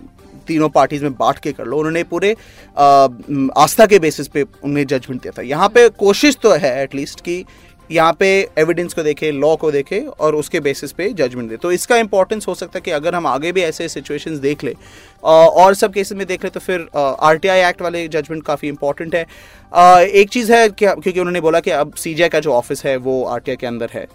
तीनों 0.48 0.68
पार्टीज़ 0.70 1.04
में 1.04 1.14
बांट 1.14 1.40
के 1.40 1.52
कर 1.52 1.66
लो 1.66 1.78
उन्होंने 1.78 2.04
पूरे 2.04 2.36
आ, 2.78 3.08
आस्था 3.58 3.86
के 3.86 4.00
बेसिस 4.00 4.28
पे 4.28 4.44
उन्हें 4.64 4.86
जजमेंट 4.88 5.22
दिया 5.22 5.32
था। 5.38 5.42
यहाँ 5.42 5.68
पे 5.70 5.88
कोशिश 6.00 6.38
तो 6.44 6.52
है 6.56 6.72
एटलीस्ट 6.84 7.22
कि 7.22 7.44
यहाँ 7.90 8.14
पे 8.20 8.28
एविडेंस 8.60 8.94
को 8.94 9.04
देखे 9.04 9.32
लॉ 9.32 9.56
को 9.56 9.72
देखे 9.72 10.00
और 10.00 10.36
उसके 10.36 10.60
बेसिस 10.60 10.92
पे 10.92 11.10
जजमेंट 11.12 11.50
दे। 11.50 11.58
तो 11.58 11.72
इसका 11.72 11.98
इंपॉर्टेंस 11.98 12.48
हो 12.48 12.56
सकता 12.56 12.78
है 12.78 12.82
कि 12.82 12.92
अगर 12.92 13.16
हम 13.16 13.28
आगे 13.28 13.52
भी 13.52 13.62
ऐसे 13.62 13.88
सिचुएशंस 13.90 14.40
देख 14.40 14.64
ले 14.64 14.76
और 15.24 15.74
सब 15.76 15.94
केसेस 15.94 16.18
में 16.18 16.26
देख 16.28 16.44
ले 16.44 16.50
तो 16.50 16.60
फिर 16.60 16.88
आरटीआई 16.96 17.60
एक्ट 17.60 17.82
वाले 17.82 18.08
जजमेंट 18.08 18.44
काफ़ी 18.46 18.68
इंपॉर्टेंट 18.68 19.16
है। 19.16 19.26
एक 20.02 20.30
चीज़ 20.30 20.52
है 20.54 20.68
क्या, 20.70 20.94
क्योंकि 20.94 21.20
उन्होंने 21.20 21.42
बोला 21.42 21.60
कि 21.60 21.72
अब 21.72 21.94
सी 21.96 22.14
का 22.20 22.40
जो 22.40 22.52
ऑफ़िस 22.54 22.86
है, 22.86 22.96
वो 22.98 23.24
आरटीआई 23.26 23.56
के 23.56 23.68
अंदर 23.68 23.90
है। 23.94 24.06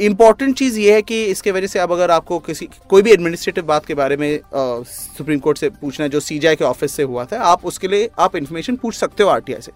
इंपॉर्टेंट 0.00 0.56
चीज़ 0.58 0.78
ये 0.80 0.94
है 0.94 1.02
कि 1.02 1.24
इसके 1.24 1.50
वजह 1.50 1.66
से 1.66 1.78
अब 1.78 1.92
अगर 1.92 2.10
आपको 2.10 2.38
किसी, 2.40 2.68
कोई 2.88 3.02
भी 3.02 3.12
एडमिनिस्ट्रेटिव 3.12 3.64
बात 3.64 3.86
के 3.86 3.94
बारे 3.94 4.16
में 4.16 4.40
सुप्रीम 4.54 5.38
कोर्ट 5.38 5.58
से 5.58 5.68
पूछना 5.70 6.04
है, 6.04 6.10
जो 6.10 6.20
सीजीआई 6.20 6.56
के 6.56 6.64
ऑफ़िस 6.64 6.94
से 6.94 7.02
हुआ 7.02 7.24
था, 7.24 7.40
आप 7.42 7.66
उसके 7.66 7.88
लिए 7.88 8.08
आप 8.18 8.36
इन्फॉर्मेशन 8.36 8.76
पूछ 8.76 8.94
सकते 8.94 9.22
हो 9.22 9.28
आरटीआई 9.30 9.60
से। 9.60 9.72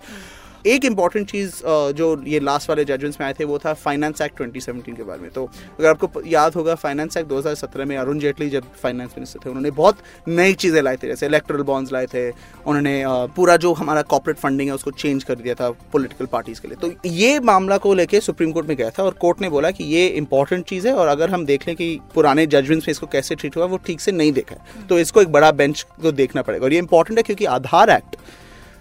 एक 0.67 0.85
इंपॉर्टेंट 0.85 1.31
चीज़ 1.31 1.61
जो 1.97 2.07
ये 2.27 2.41
लास्ट 2.41 2.69
वाले 2.69 2.85
जजमेंट्स 2.85 3.21
में 3.21 3.27
आए 3.27 3.33
थे, 3.33 3.45
वो 3.45 3.59
था 3.59 3.73
फाइनेंस 3.75 4.21
एक्ट 4.23 4.37
2017 4.37 4.97
के 4.97 5.03
बारे 5.03 5.21
में। 5.21 5.31
तो 5.31 5.45
अगर 5.79 5.89
आपको 5.89 6.23
याद 6.27 6.55
होगा 6.55 6.75
फाइनेंस 6.77 7.17
एक्ट 7.17 7.29
2017 7.29 7.85
में 7.85 7.97
अरुण 7.97 8.19
जेटली 8.19 8.49
जब 8.51 8.65
फाइनेंस 8.83 9.11
मिनिस्टर 9.11 9.41
थे, 9.45 9.49
उन्होंने 9.49 9.71
बहुत 9.73 9.99
नई 10.29 10.55
चीज़ें 10.55 10.81
लाई 10.83 10.97
थे, 10.97 11.07
जैसे 11.07 11.27
इलेक्ट्रल 11.27 11.63
बॉन्ड्स 11.63 11.93
लाए 11.93 12.07
थे, 12.07 12.29
उन्होंने 12.31 13.03
पूरा 13.37 13.57
जो 13.57 13.73
हमारा 13.75 14.03
कॉपरेट 14.05 14.37
फंडिंग 14.37 14.69
है, 14.69 14.75
उसको 14.75 14.91
चेंज 14.93 15.25
कर 15.25 15.35
दिया 15.37 15.55
था 15.55 15.71
पोलिटिकल 15.93 16.27
पार्टीज़ 16.27 16.61
के 16.61 16.69
लिए। 16.69 16.77
तो 16.79 16.93
ये 17.07 17.39
मामला 17.43 17.77
को 17.79 17.95
लेकर 17.95 18.21
सुप्रीम 18.21 18.53
कोर्ट 18.53 18.69
में 18.69 18.77
गया 18.77 18.91
था 18.91 19.03
और 19.03 19.15
कोर्ट 19.21 19.41
ने 19.41 19.49
बोला 19.49 19.71
कि 19.71 19.85
ये 19.87 20.07
इंपॉर्टेंट 20.09 20.65
चीज़ 20.67 20.89
है 20.89 20.95
और 20.95 21.09
अगर 21.09 21.31
हम 21.31 21.47
देख 21.47 21.67
लें 21.69 21.77
कि 21.77 21.99
पुराने 22.15 22.47
जजमेंट्स 22.47 22.89
में 22.89 22.93
इसको 22.93 23.07
कैसे 23.07 23.35
ट्रीट 23.35 23.57
हुआ, 23.57 23.65
वो 23.65 23.77
ठीक 23.87 24.01
से 24.01 24.13
नहीं 24.13 24.33
देखा 24.33 24.55
है। 24.55 24.87
तो 24.89 24.99
इसको 24.99 25.23
एक 25.23 25.33
बड़ा 25.33 25.51
बेंच 25.53 25.87
को 26.03 26.13
देखना 26.13 26.43
पड़ेगा। 26.43 26.65
और 26.65 26.73
ये 26.73 26.79
इंपॉर्टेंट 26.79 27.19
है 27.19 27.23
क्योंकि 27.23 27.45
आधार 27.47 27.91
एक्ट 27.91 28.17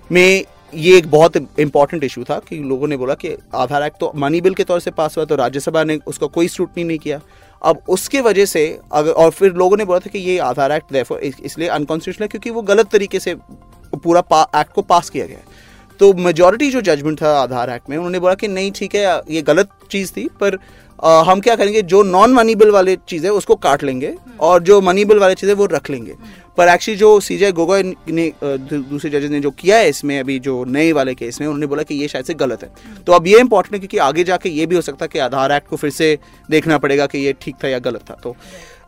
में 0.10 0.46
ये 0.74 0.98
एक 0.98 1.08
बहुत 1.12 1.38
इंपॉर्टेंट 1.60 2.04
इशू 2.04 2.24
था 2.24 2.38
कि 2.40 2.58
लोगों 2.60 2.88
ने 2.88 2.98
बोला 2.98 3.14
कि 3.14 3.36
आधार 3.56 3.84
एक्ट 3.84 3.98
तो 4.00 4.12
मनी 4.16 4.42
बिल 4.42 4.54
के 4.54 4.64
तौर 4.64 4.80
से 4.80 4.92
पास 4.92 5.18
हुआ 5.18 5.26
तो 5.26 5.36
राज्यसभा 5.36 5.84
ने 5.84 5.98
उसका 6.08 6.28
कोई 6.28 6.48
स्क्रूटनी 6.48 6.84
नहीं 6.84 6.98
किया। 7.00 7.20
अब 7.62 7.82
उसके 7.90 8.22
वजह 8.22 8.46
से 8.46 8.68
अगर 8.94 9.12
और 9.12 9.32
फिर 9.32 9.54
लोगों 9.54 9.78
ने 9.78 9.86
बोला 9.86 10.00
था 10.00 10.10
कि 10.10 10.20
ये 10.20 10.38
आधार 10.40 10.72
एक्ट 10.72 10.92
देखो 10.94 11.18
इसलिए 11.20 11.68
अनकॉन्स्टिट्यूशनल 11.68 12.24
है 12.24 12.28
क्योंकि 12.28 12.50
वो 12.50 12.62
गलत 12.62 12.90
तरीके 12.92 13.20
से 13.20 13.36
पूरा 13.96 14.22
एक्ट 14.56 14.74
को 14.74 14.82
पास 14.84 15.10
किया 15.10 15.26
गया 15.26 15.40
तो 16.00 16.14
मेजोरिटी 16.14 16.70
जो 16.72 16.82
जजमेंट 16.82 17.22
था 17.22 17.38
आधार 17.42 17.70
एक्ट 17.70 17.90
में 17.90 17.98
उन्होंने 17.98 18.20
बोला 18.20 18.34
कि 18.36 18.48
नहीं 18.48 18.72
ठीक 18.72 18.96
है 18.96 19.22
ये 19.30 19.42
गलत 19.42 19.70
चीज़ 19.92 20.12
थी 20.12 20.28
पर 20.40 20.58
आ, 21.00 21.22
हम 21.24 21.40
क्या 21.40 21.56
करेंगे 21.56 21.82
जो 21.82 22.02
नॉन 22.04 22.34
मनी 22.34 22.56
बिल 22.56 22.70
वाले 22.72 22.96
चीज़ें 23.10 23.30
उसको 23.30 23.56
काट 23.56 23.84
लेंगे 23.84 24.14
और 24.40 24.64
जो 24.64 24.80
मनी 24.82 25.06
बिल 25.06 25.20
वाले 25.20 25.36
चीज़ें 25.36 25.54
वो 25.56 25.66
रख 25.66 25.90
लेंगे। 25.90 26.16
पर 26.58 26.68
एक्चुअली 26.68 26.98
जो 26.98 27.20
सी 27.20 27.38
जे 27.38 27.52
गोगोई 27.52 27.84
ने 28.10 28.32
दूसरे 28.44 29.10
जजेस 29.10 29.32
ने 29.32 29.40
जो 29.40 29.52
किया 29.52 29.78
है 29.78 29.90
इसमें, 29.90 30.20
अभी 30.20 30.38
जो 30.40 30.64
नए 30.66 30.92
वाले 30.92 31.16
केस 31.16 31.40
में, 31.42 31.48
उन्होंने 31.48 31.68
बोला 31.68 31.84
कि 31.84 31.96
ये 31.96 32.08
शायद 32.08 32.26
से 32.26 32.34
गलत 32.36 32.64
है। 32.64 33.04
तो 33.04 33.14
अब 33.14 33.28
ये 33.28 33.40
इंपॉर्टेंट 33.40 33.74
है 33.74 33.80
क्योंकि 33.80 33.98
आगे 34.00 34.24
जाके 34.24 34.50
ये 34.50 34.66
भी 34.66 34.76
हो 34.76 34.82
सकता 34.82 35.06
है 35.06 35.10
कि 35.10 35.20
आधार 35.20 35.52
एक्ट 35.52 35.68
को 35.68 35.76
फिर 35.76 35.90
से 35.92 36.18
देखना 36.50 36.78
पड़ेगा 36.78 37.06
कि 37.08 37.18
ये 37.18 37.34
ठीक 37.42 37.56
था 37.64 37.68
या 37.68 37.80
गलत 37.82 38.10
था। 38.10 38.20
तो 38.24 38.36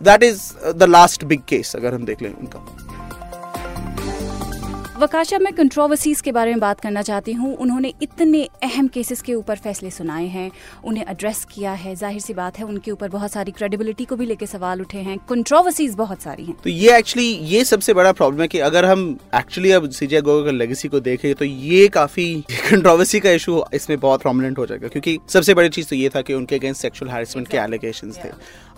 that 0.01 0.23
is 0.23 0.41
the 0.69 0.83
last 0.83 1.23
big 1.23 1.41
case 1.49 1.75
अगर 1.75 1.93
हम 1.93 2.05
देख 2.05 2.21
लें 2.21 2.33
उनका। 2.33 2.76
वकाशा 4.97 5.37
मैं 5.39 5.51
कंट्रोवर्सीज 5.53 6.21
के 6.21 6.31
बारे 6.31 6.51
में 6.51 6.59
बात 6.59 6.79
करना 6.79 7.01
चाहती 7.01 7.33
हूँ। 7.33 7.53
उन्होंने 7.55 7.93
इतने 8.01 8.43
अहम 8.63 8.87
केसेस 8.87 9.21
के 9.21 9.33
ऊपर 9.33 9.55
फैसले 9.55 9.89
सुनाए 9.91 10.25
हैं। 10.27 10.49
उन्हें 10.83 11.05
एड्रेस 11.09 11.43
किया 11.45 11.71
है। 11.71 11.93
ज़ाहिर 11.95 12.21
सी 12.21 12.33
बात 12.33 12.57
है 12.59 12.65
उनके 12.65 12.91
ऊपर 12.91 13.09
बहुत 13.09 13.31
सारी 13.31 13.51
क्रेडिबिलिटी 13.51 14.05
को 14.05 14.15
भी 14.15 14.25
लेके 14.25 14.45
सवाल 14.45 14.81
उठे 14.81 14.97
हैं। 14.99 15.17
कंट्रोवर्सीज 15.29 15.95
बहुत 15.95 16.21
सारी 16.21 16.45
हैं। 16.45 16.55
तो 16.63 16.69
ये 16.69 16.97
एक्चुअली 16.97 17.27
ये 17.47 17.63
सबसे 17.65 17.93
बड़ा 17.93 18.11
प्रॉब्लम 18.11 18.41
है 18.41 18.47
कि 18.47 18.59
अगर 18.59 18.85
हम 18.85 19.07
एक्चुअली 19.35 19.71
अब 19.71 19.89
सीजे 19.91 20.21
गोगा 20.21 20.45
का 20.45 20.51
लेगेसी 20.51 20.87
को 20.87 20.99
देखें 20.99 21.33
तो 21.35 21.45
ये 21.45 21.87
काफ़ी 21.89 22.33
कंट्रोवर्सी 22.69 23.19
का 23.19 23.31
इशू 23.31 23.63
इसमें 23.73 23.99
बहुत 23.99 24.21
प्रोमिनेंट 24.21 24.57
हो 24.57 24.65
जाएगा। 24.65 24.87
क्योंकि 24.87 25.17
सबसे 25.29 25.53
बड़ी 25.53 25.69
चीज़ 25.69 25.89
तो 25.89 25.95
ये 25.95 26.09
था 26.15 26.21
कि 26.21 26.33
उनके 26.33 26.55
अगेंस्ट 26.55 26.81
सेक्शुअल 26.81 27.11
हैरेसमेंट 27.11 27.47
के 27.47 27.57
एलिगेशन 27.57 28.11
थे। 28.13 28.31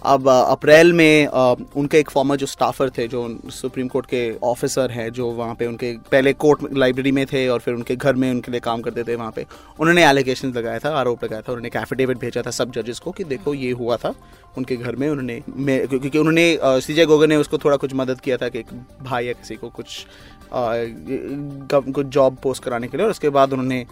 अब 0.05 0.27
अप्रैल 0.29 0.91
में 0.93 1.27
उनके 1.27 1.99
एक 1.99 2.09
फॉर्मर 2.09 2.35
जो 2.37 2.45
स्टाफर 2.45 2.89
थे 2.97 3.07
जो 3.07 3.23
सुप्रीम 3.51 3.87
कोर्ट 3.87 4.05
के 4.05 4.21
ऑफिसर 4.43 4.91
हैं 4.91 5.09
जो 5.13 5.29
वहाँ 5.31 5.55
पे 5.55 5.65
उनके 5.65 5.91
पहले 6.11 6.33
कोर्ट 6.35 6.61
लाइब्रेरी 6.73 7.11
में 7.11 7.25
थे 7.25 7.47
और 7.47 7.59
फिर 7.59 7.73
उनके 7.73 7.95
घर 7.95 8.15
में 8.15 8.29
उनके 8.31 8.51
लिए 8.51 8.59
काम 8.59 8.81
करते 8.81 9.03
थे 9.03 9.15
वहाँ 9.15 9.31
पे। 9.31 9.45
उन्होंने 9.79 10.05
एलिगेशन 10.05 10.53
लगाया 10.53 10.79
था, 10.79 10.89
आरोप 10.89 11.23
लगाया 11.23 11.41
था, 11.41 11.51
उन्होंने 11.51 11.67
एक 11.67 11.75
एफिडेविट 11.75 12.17
भेजा 12.17 12.41
था 12.45 12.51
सब 12.51 12.71
जजेस 12.71 12.99
को 12.99 13.11
कि 13.11 13.23
देखो 13.25 13.53
ये 13.53 13.71
हुआ 13.71 13.97
था 13.97 14.13
उनके 14.57 14.75
घर 14.75 14.95
में, 14.95 15.09
उन्होंने 15.09 15.41
क्योंकि 15.87 16.17
उन्होंने 16.17 16.57
सीजे 16.81 17.05
गोगर 17.05 17.27
ने 17.27 17.35
उसको 17.35 17.57
थोड़ा 17.57 17.77
कुछ 17.77 17.93
मदद 17.95 18.21
किया 18.21 18.37
था 18.37 18.49
कि 18.49 18.59
एक 18.59 18.73
भाई 19.01 19.25
या 19.25 19.33
किसी 19.33 19.55
को 19.55 19.69
कुछ 19.69 20.05
कुछ 20.51 22.05
जॉब 22.05 22.37
पोस्ट 22.43 22.63
कराने 22.63 22.87
के 22.87 22.97
लिए 22.97 23.05
और 23.05 23.11
उसके 23.11 23.29
बाद 23.29 23.53
उन्होंने 23.53 23.85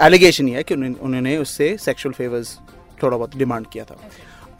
एलिगेशन 0.00 0.48
ये 0.48 0.56
है 0.56 0.62
कि 0.62 0.74
उन्होंने 0.74 1.36
उससे 1.36 1.76
सेक्शुअल 1.80 2.12
फेवर्स 2.14 2.58
थोड़ा 3.02 3.16
बहुत 3.16 3.36
डिमांड 3.36 3.66
किया 3.66 3.84
था। 3.84 3.96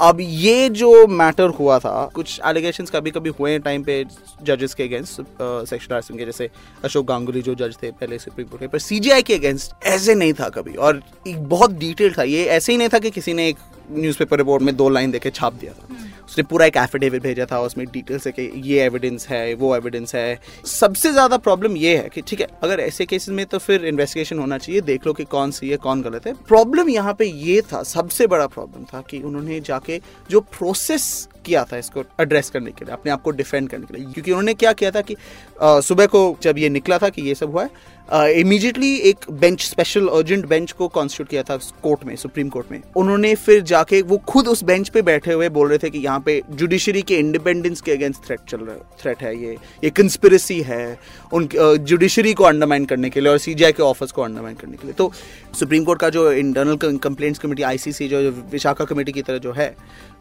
अब 0.00 0.18
ये 0.20 0.68
जो 0.70 1.06
मैटर 1.06 1.48
हुआ 1.50 1.78
था, 1.78 2.10
कुछ 2.14 2.40
एलिगेशन 2.46 2.84
कभी 2.84 3.10
कभी 3.10 3.30
हुए 3.30 3.50
हैं 3.50 3.60
टाइम 3.60 3.82
पे 3.84 4.04
जजेस 4.42 4.74
के 4.74 4.82
अगेंस्ट 4.82 5.20
सेक्शन 5.40 5.92
हरासमेंट 5.92 6.20
के, 6.20 6.26
जैसे 6.26 6.48
अशोक 6.84 7.06
गांगुली 7.06 7.42
जो 7.42 7.54
जज 7.54 7.76
थे 7.82 7.90
पहले 7.90 8.18
सुप्रीम 8.18 8.46
कोर्ट 8.48 8.60
के, 8.60 8.68
पर 8.68 8.78
सीजीआई 8.78 9.22
के 9.22 9.34
अगेंस्ट 9.34 9.84
ऐसे 9.86 10.14
नहीं 10.14 10.32
था 10.32 10.48
कभी। 10.48 10.74
और 10.74 11.02
एक 11.26 11.42
बहुत 11.48 11.72
डिटेल 11.72 12.14
था 12.18 12.22
ये, 12.22 12.44
ऐसे 12.46 12.72
ही 12.72 12.78
नहीं 12.78 12.88
था 12.88 12.98
कि 12.98 13.10
किसी 13.10 13.34
ने 13.34 13.48
एक 13.48 13.56
न्यूज़पेपर 13.90 14.38
रिपोर्ट 14.38 14.62
में 14.62 14.74
दो 14.76 14.88
लाइन 14.88 15.10
देके 15.10 15.30
छाप 15.30 15.52
दिया 15.54 15.72
था। 15.72 15.86
हम्म। 15.88 16.08
उसने 16.26 16.44
पूरा 16.44 16.66
एक 16.66 16.76
एफिडेविट 16.76 17.22
भेजा 17.22 17.46
था 17.52 17.60
उसमें 17.60 17.86
डिटेल्स 17.86 18.26
है 18.26 18.32
कि 18.32 18.50
ये 18.64 18.82
एविडेंस 18.82 19.26
है 19.28 19.42
वो 19.54 19.74
एविडेंस 19.76 20.14
है। 20.14 20.38
सबसे 20.68 21.12
ज़्यादा 21.12 21.36
प्रॉब्लम 21.38 21.76
ये 21.76 21.96
है 21.96 22.08
कि 22.08 22.22
ठीक 22.22 22.40
है 22.40 22.46
अगर 22.62 22.80
ऐसे 22.80 23.06
केसेस 23.06 23.34
में 23.34 23.44
तो 23.46 23.58
फिर 23.58 23.84
इन्वेस्टिगेशन 23.86 24.38
होना 24.38 24.58
चाहिए 24.58 24.80
देख 24.82 25.06
लो 25.06 25.12
कि 25.12 25.24
कौन 25.26 25.50
सही 25.50 25.70
है 25.70 25.76
कौन 25.78 26.02
गलत 26.02 26.26
है। 26.26 26.32
प्रॉब्लम 26.48 26.88
यहाँ 26.88 27.14
पे 27.14 27.26
ये 27.26 27.60
था 27.72 27.82
सबसे 27.84 28.26
बड़ा 28.26 28.46
प्रॉब्लम 28.48 28.84
था 28.94 29.00
कि 29.10 29.18
उन्होंने 29.20 29.60
जाके 29.60 30.00
जो 30.30 30.40
प्रोसेस 30.50 31.28
किया 31.44 31.64
था 31.64 31.76
इसको 31.76 32.04
एड्रेस 32.20 32.50
करने 32.50 32.70
के 32.70 32.84
लिए 32.84 32.92
अपने 32.94 33.12
आप 33.12 33.22
को 33.22 33.30
डिफेंड 33.32 33.68
करने 33.68 33.86
के 33.86 33.94
लिए 33.94 34.04
क्योंकि 34.04 34.30
उन्होंने 34.30 34.54
क्या 34.54 34.72
किया 34.72 34.90
था 34.90 35.00
कि 35.00 35.16
सुबह 35.58 36.06
को 36.06 36.20
जब 36.42 36.58
ये 36.58 36.68
निकला 36.68 36.98
था 36.98 37.08
कि 37.08 37.22
ये 37.22 37.34
सब 37.34 37.50
हुआ 37.50 37.62
है 37.62 37.70
इमीडिएटली 38.08 38.96
uh, 38.96 39.04
एक 39.06 39.24
बेंच 39.30 39.62
स्पेशल 39.62 40.06
अर्जेंट 40.08 40.46
बेंच 40.46 40.72
को 40.72 40.88
कॉन्स्टिट्यूट 40.88 41.28
किया 41.28 41.42
था 41.42 41.56
कोर्ट 41.82 42.04
में 42.04 42.14
सुप्रीम 42.16 42.48
कोर्ट 42.48 42.70
में। 42.72 42.80
उन्होंने 42.96 43.34
फिर 43.34 43.60
जाके 43.62 44.00
वो 44.02 44.16
खुद 44.28 44.48
उस 44.48 44.62
बेंच 44.64 44.88
पे 44.88 45.02
बैठे 45.02 45.32
हुए 45.32 45.48
बोल 45.48 45.68
रहे 45.68 45.78
थे 45.78 45.90
कि 45.90 45.98
यहाँ 45.98 46.20
पे 46.20 46.40
जुडिशरी 46.50 47.02
के 47.02 47.18
इंडिपेंडेंस 47.18 47.80
के 47.80 47.92
अगेंस्ट 47.92 48.24
थ्रेट 48.26 48.40
चल 48.48 48.58
रहा 48.58 48.74
है 48.74 48.80
थ्रेट 49.02 49.22
है 49.22 49.34
ये। 49.42 49.56
ये 49.84 49.90
कंस्पिरसी 49.90 50.60
है 50.62 50.98
उन 51.32 51.48
जुडिशरी 51.52 52.30
uh, 52.30 52.36
को 52.36 52.44
अंडरमाइन 52.44 52.84
करने 52.84 53.10
के 53.10 53.20
लिए 53.20 53.32
और 53.32 53.38
सीजीआई 53.38 53.72
के 53.72 53.82
ऑफ़िस 53.82 54.12
को 54.12 54.22
अंडरमाइन 54.22 54.56
करने 54.56 54.76
के 54.76 54.86
लिए। 54.86 54.94
तो 54.94 55.12
सुप्रीम 55.58 55.84
कोर्ट 55.84 56.00
का 56.00 56.08
जो 56.10 56.30
इंटरनल 56.32 56.76
कंप्लेंट्स 56.76 57.38
कमेटी 57.38 57.62
आईसीसी 57.62 58.08
जो 58.08 58.18
विशाखा 58.52 58.84
कमेटी 58.84 59.12
की 59.12 59.22
तरह 59.22 59.38
जो 59.38 59.52
है 59.52 59.74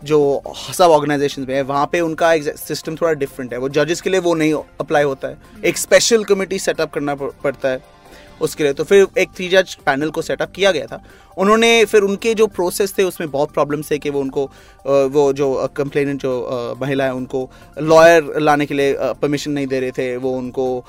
जो 0.03 0.19
सब 0.73 0.89
ऑर्गेनाइजेशन 0.91 1.45
में 1.47 1.55
है 1.55 1.61
वहाँ 1.63 1.89
पे 1.91 1.99
उनका 2.01 2.35
सिस्टम 2.57 2.95
थोड़ा 2.95 3.13
डिफरेंट 3.13 3.53
है। 3.53 3.59
वो 3.59 3.69
जजेस 3.69 4.01
के 4.01 4.09
लिए 4.09 4.19
वो 4.19 4.33
नहीं 4.35 4.53
अप्लाई 4.79 5.03
होता 5.03 5.27
है। 5.27 5.61
एक 5.65 5.77
स्पेशल 5.77 6.23
कमेटी 6.23 6.59
सेटअप 6.59 6.93
करना 6.93 7.15
पड़ता 7.15 7.69
है। 7.69 7.78
उसके 8.41 8.63
लिए। 8.63 8.73
तो 8.73 8.83
फिर 8.83 9.07
एक 9.17 9.29
थ्री 9.35 9.47
जज 9.49 9.75
पैनल 9.85 10.09
को 10.09 10.21
सेटअप 10.21 10.51
किया 10.51 10.71
गया 10.71 10.85
था। 10.85 11.01
उन्होंने 11.37 11.85
फिर 11.85 12.01
उनके 12.01 12.33
जो 12.33 12.47
प्रोसेस 12.49 12.93
थे, 12.97 13.03
उसमें 13.03 13.29
बहुत 13.31 13.51
प्रॉब्लम्स 13.51 13.91
थे 13.91 13.97
कि 13.97 14.09
वो 14.09 14.19
उनको 14.19 14.49
वो 15.09 15.31
जो 15.33 15.67
कंप्लेनेंट 15.77 16.21
जो 16.21 16.77
महिला 16.81 17.03
है, 17.03 17.13
उनको 17.13 17.49
लॉयर 17.81 18.33
लाने 18.39 18.65
के 18.65 18.73
लिए 18.73 18.95
परमिशन 19.21 19.51
नहीं 19.51 19.67
दे 19.67 19.79
रहे 19.79 19.91
थे। 19.91 20.15
वो 20.17 20.31
उनको 20.37 20.85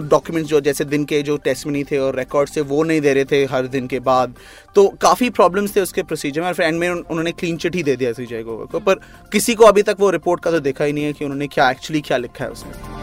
डॉक्यूमेंट्स 0.00 0.50
जो, 0.50 0.60
जैसे 0.60 0.84
दिन 0.84 1.04
के 1.04 1.22
जो 1.22 1.36
टेस्टमनी 1.36 1.84
थे 1.84 1.98
और 1.98 2.18
रिकॉर्ड्स 2.18 2.56
थे, 2.56 2.60
वो 2.62 2.82
नहीं 2.82 3.00
दे 3.00 3.14
रहे 3.14 3.24
थे 3.24 3.44
हर 3.44 3.66
दिन 3.66 3.86
के 3.86 4.00
बाद। 4.00 4.34
तो 4.74 4.86
काफ़ी 5.02 5.30
प्रॉब्लम्स 5.30 5.76
थे 5.76 5.80
उसके 5.80 6.02
प्रोसीजर 6.02 6.40
में 6.40 6.48
और 6.48 6.54
फिर 6.54 6.66
एंड 6.66 6.78
में 6.78 6.88
उन्होंने 6.90 7.32
क्लीन 7.32 7.56
चिट 7.56 7.74
ही 7.76 7.82
दे 7.82 7.96
दिया 7.96 8.12
सी 8.12 8.26
को। 8.26 8.78
पर 8.78 9.00
किसी 9.32 9.54
को 9.54 9.64
अभी 9.64 9.82
तक 9.82 9.96
वो 10.00 10.10
रिपोर्ट 10.10 10.42
का 10.42 10.50
तो 10.50 10.60
देखा 10.60 10.84
ही 10.84 10.92
नहीं 10.92 11.04
है 11.04 11.12
कि 11.12 11.24
उन्होंने 11.24 11.46
क्या 11.46 11.70
एक्चुअली 11.70 12.00
क्या 12.00 12.16
लिखा 12.18 12.44
है 12.44 12.50
उसमें। 12.50 12.99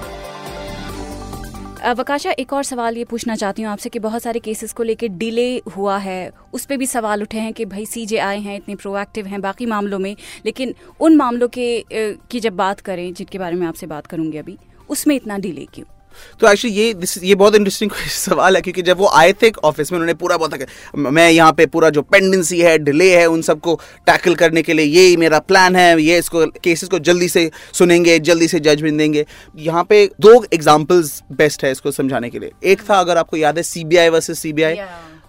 वकाशा, 1.77 2.31
एक 2.31 2.53
और 2.53 2.63
सवाल 2.63 2.97
ये 2.97 3.03
पूछना 3.03 3.35
चाहती 3.35 3.61
हूँ 3.61 3.71
आपसे 3.71 3.89
कि 3.89 3.99
बहुत 3.99 4.23
सारे 4.23 4.39
केसेस 4.39 4.73
को 4.73 4.83
लेकर 4.83 5.07
डिले 5.07 5.57
हुआ 5.75 5.97
है। 5.97 6.31
उस 6.53 6.65
पर 6.65 6.77
भी 6.77 6.85
सवाल 6.85 7.21
उठे 7.21 7.39
हैं 7.39 7.53
कि 7.53 7.65
भाई 7.65 7.85
सी 7.85 8.05
जे 8.05 8.17
आए 8.17 8.39
हैं, 8.39 8.55
इतने 8.57 8.75
प्रोएक्टिव 8.75 9.25
हैं 9.25 9.41
बाकी 9.41 9.65
मामलों 9.65 9.99
में, 9.99 10.15
लेकिन 10.45 10.73
उन 10.99 11.15
मामलों 11.15 11.47
के 11.47 11.83
की 11.91 12.39
जब 12.39 12.55
बात 12.55 12.79
करें, 12.79 13.13
जिनके 13.13 13.39
बारे 13.39 13.55
में 13.55 13.67
आपसे 13.67 13.87
बात 13.87 14.07
करूँगी 14.07 14.37
अभी, 14.37 14.57
उसमें 14.89 15.15
इतना 15.15 15.37
डिले 15.37 15.65
क्यों? 15.65 15.85
तो 16.41 16.47
एक्चुअली 16.47 16.75
ये 16.75 16.93
दिस 16.93 17.17
ये 17.23 17.35
बहुत 17.35 17.55
इंटरेस्टिंग 17.55 17.91
सवाल 18.09 18.55
है, 18.55 18.61
क्योंकि 18.61 18.81
जब 18.81 18.97
वो 18.97 19.07
आए 19.15 19.33
थे 19.33 19.51
ऑफ़िस 19.63 19.91
में, 19.91 19.97
उन्होंने 19.97 20.13
पूरा 20.15 20.37
बहुत 20.37 20.65
मैं 20.95 21.29
यहाँ 21.31 21.53
पे 21.53 21.65
पूरा 21.67 21.89
जो 21.89 22.01
पेंडेंसी 22.03 22.59
है 22.61 22.77
डिले 22.79 23.09
है, 23.15 23.25
उन 23.25 23.41
सबको 23.41 23.75
टैकल 24.07 24.35
करने 24.35 24.61
के 24.61 24.73
लिए 24.73 24.85
ये 24.85 25.15
मेरा 25.17 25.39
प्लान 25.41 25.75
है, 25.75 26.01
ये 26.01 26.17
इसको 26.17 26.45
केसेस 26.63 26.89
को 26.89 26.99
जल्दी 27.01 27.29
से 27.29 27.49
सुनेंगे, 27.73 28.17
जल्दी 28.21 28.47
से 28.47 28.59
जजमेंट 28.59 28.97
देंगे। 28.97 29.25
यहाँ 29.57 29.83
पे 29.83 30.05
दो 30.21 30.43
एग्जाम्पल्स 30.53 31.21
बेस्ट 31.33 31.63
है 31.65 31.71
इसको 31.71 31.91
समझाने 31.91 32.29
के 32.29 32.39
लिए। 32.39 32.51
एक 32.63 32.81
था, 32.81 32.99
अगर 32.99 33.17
आपको 33.17 33.37
याद 33.37 33.57
है 33.57 33.63
CBI 33.63 34.09
versus 34.09 34.39
CBI 34.39 34.75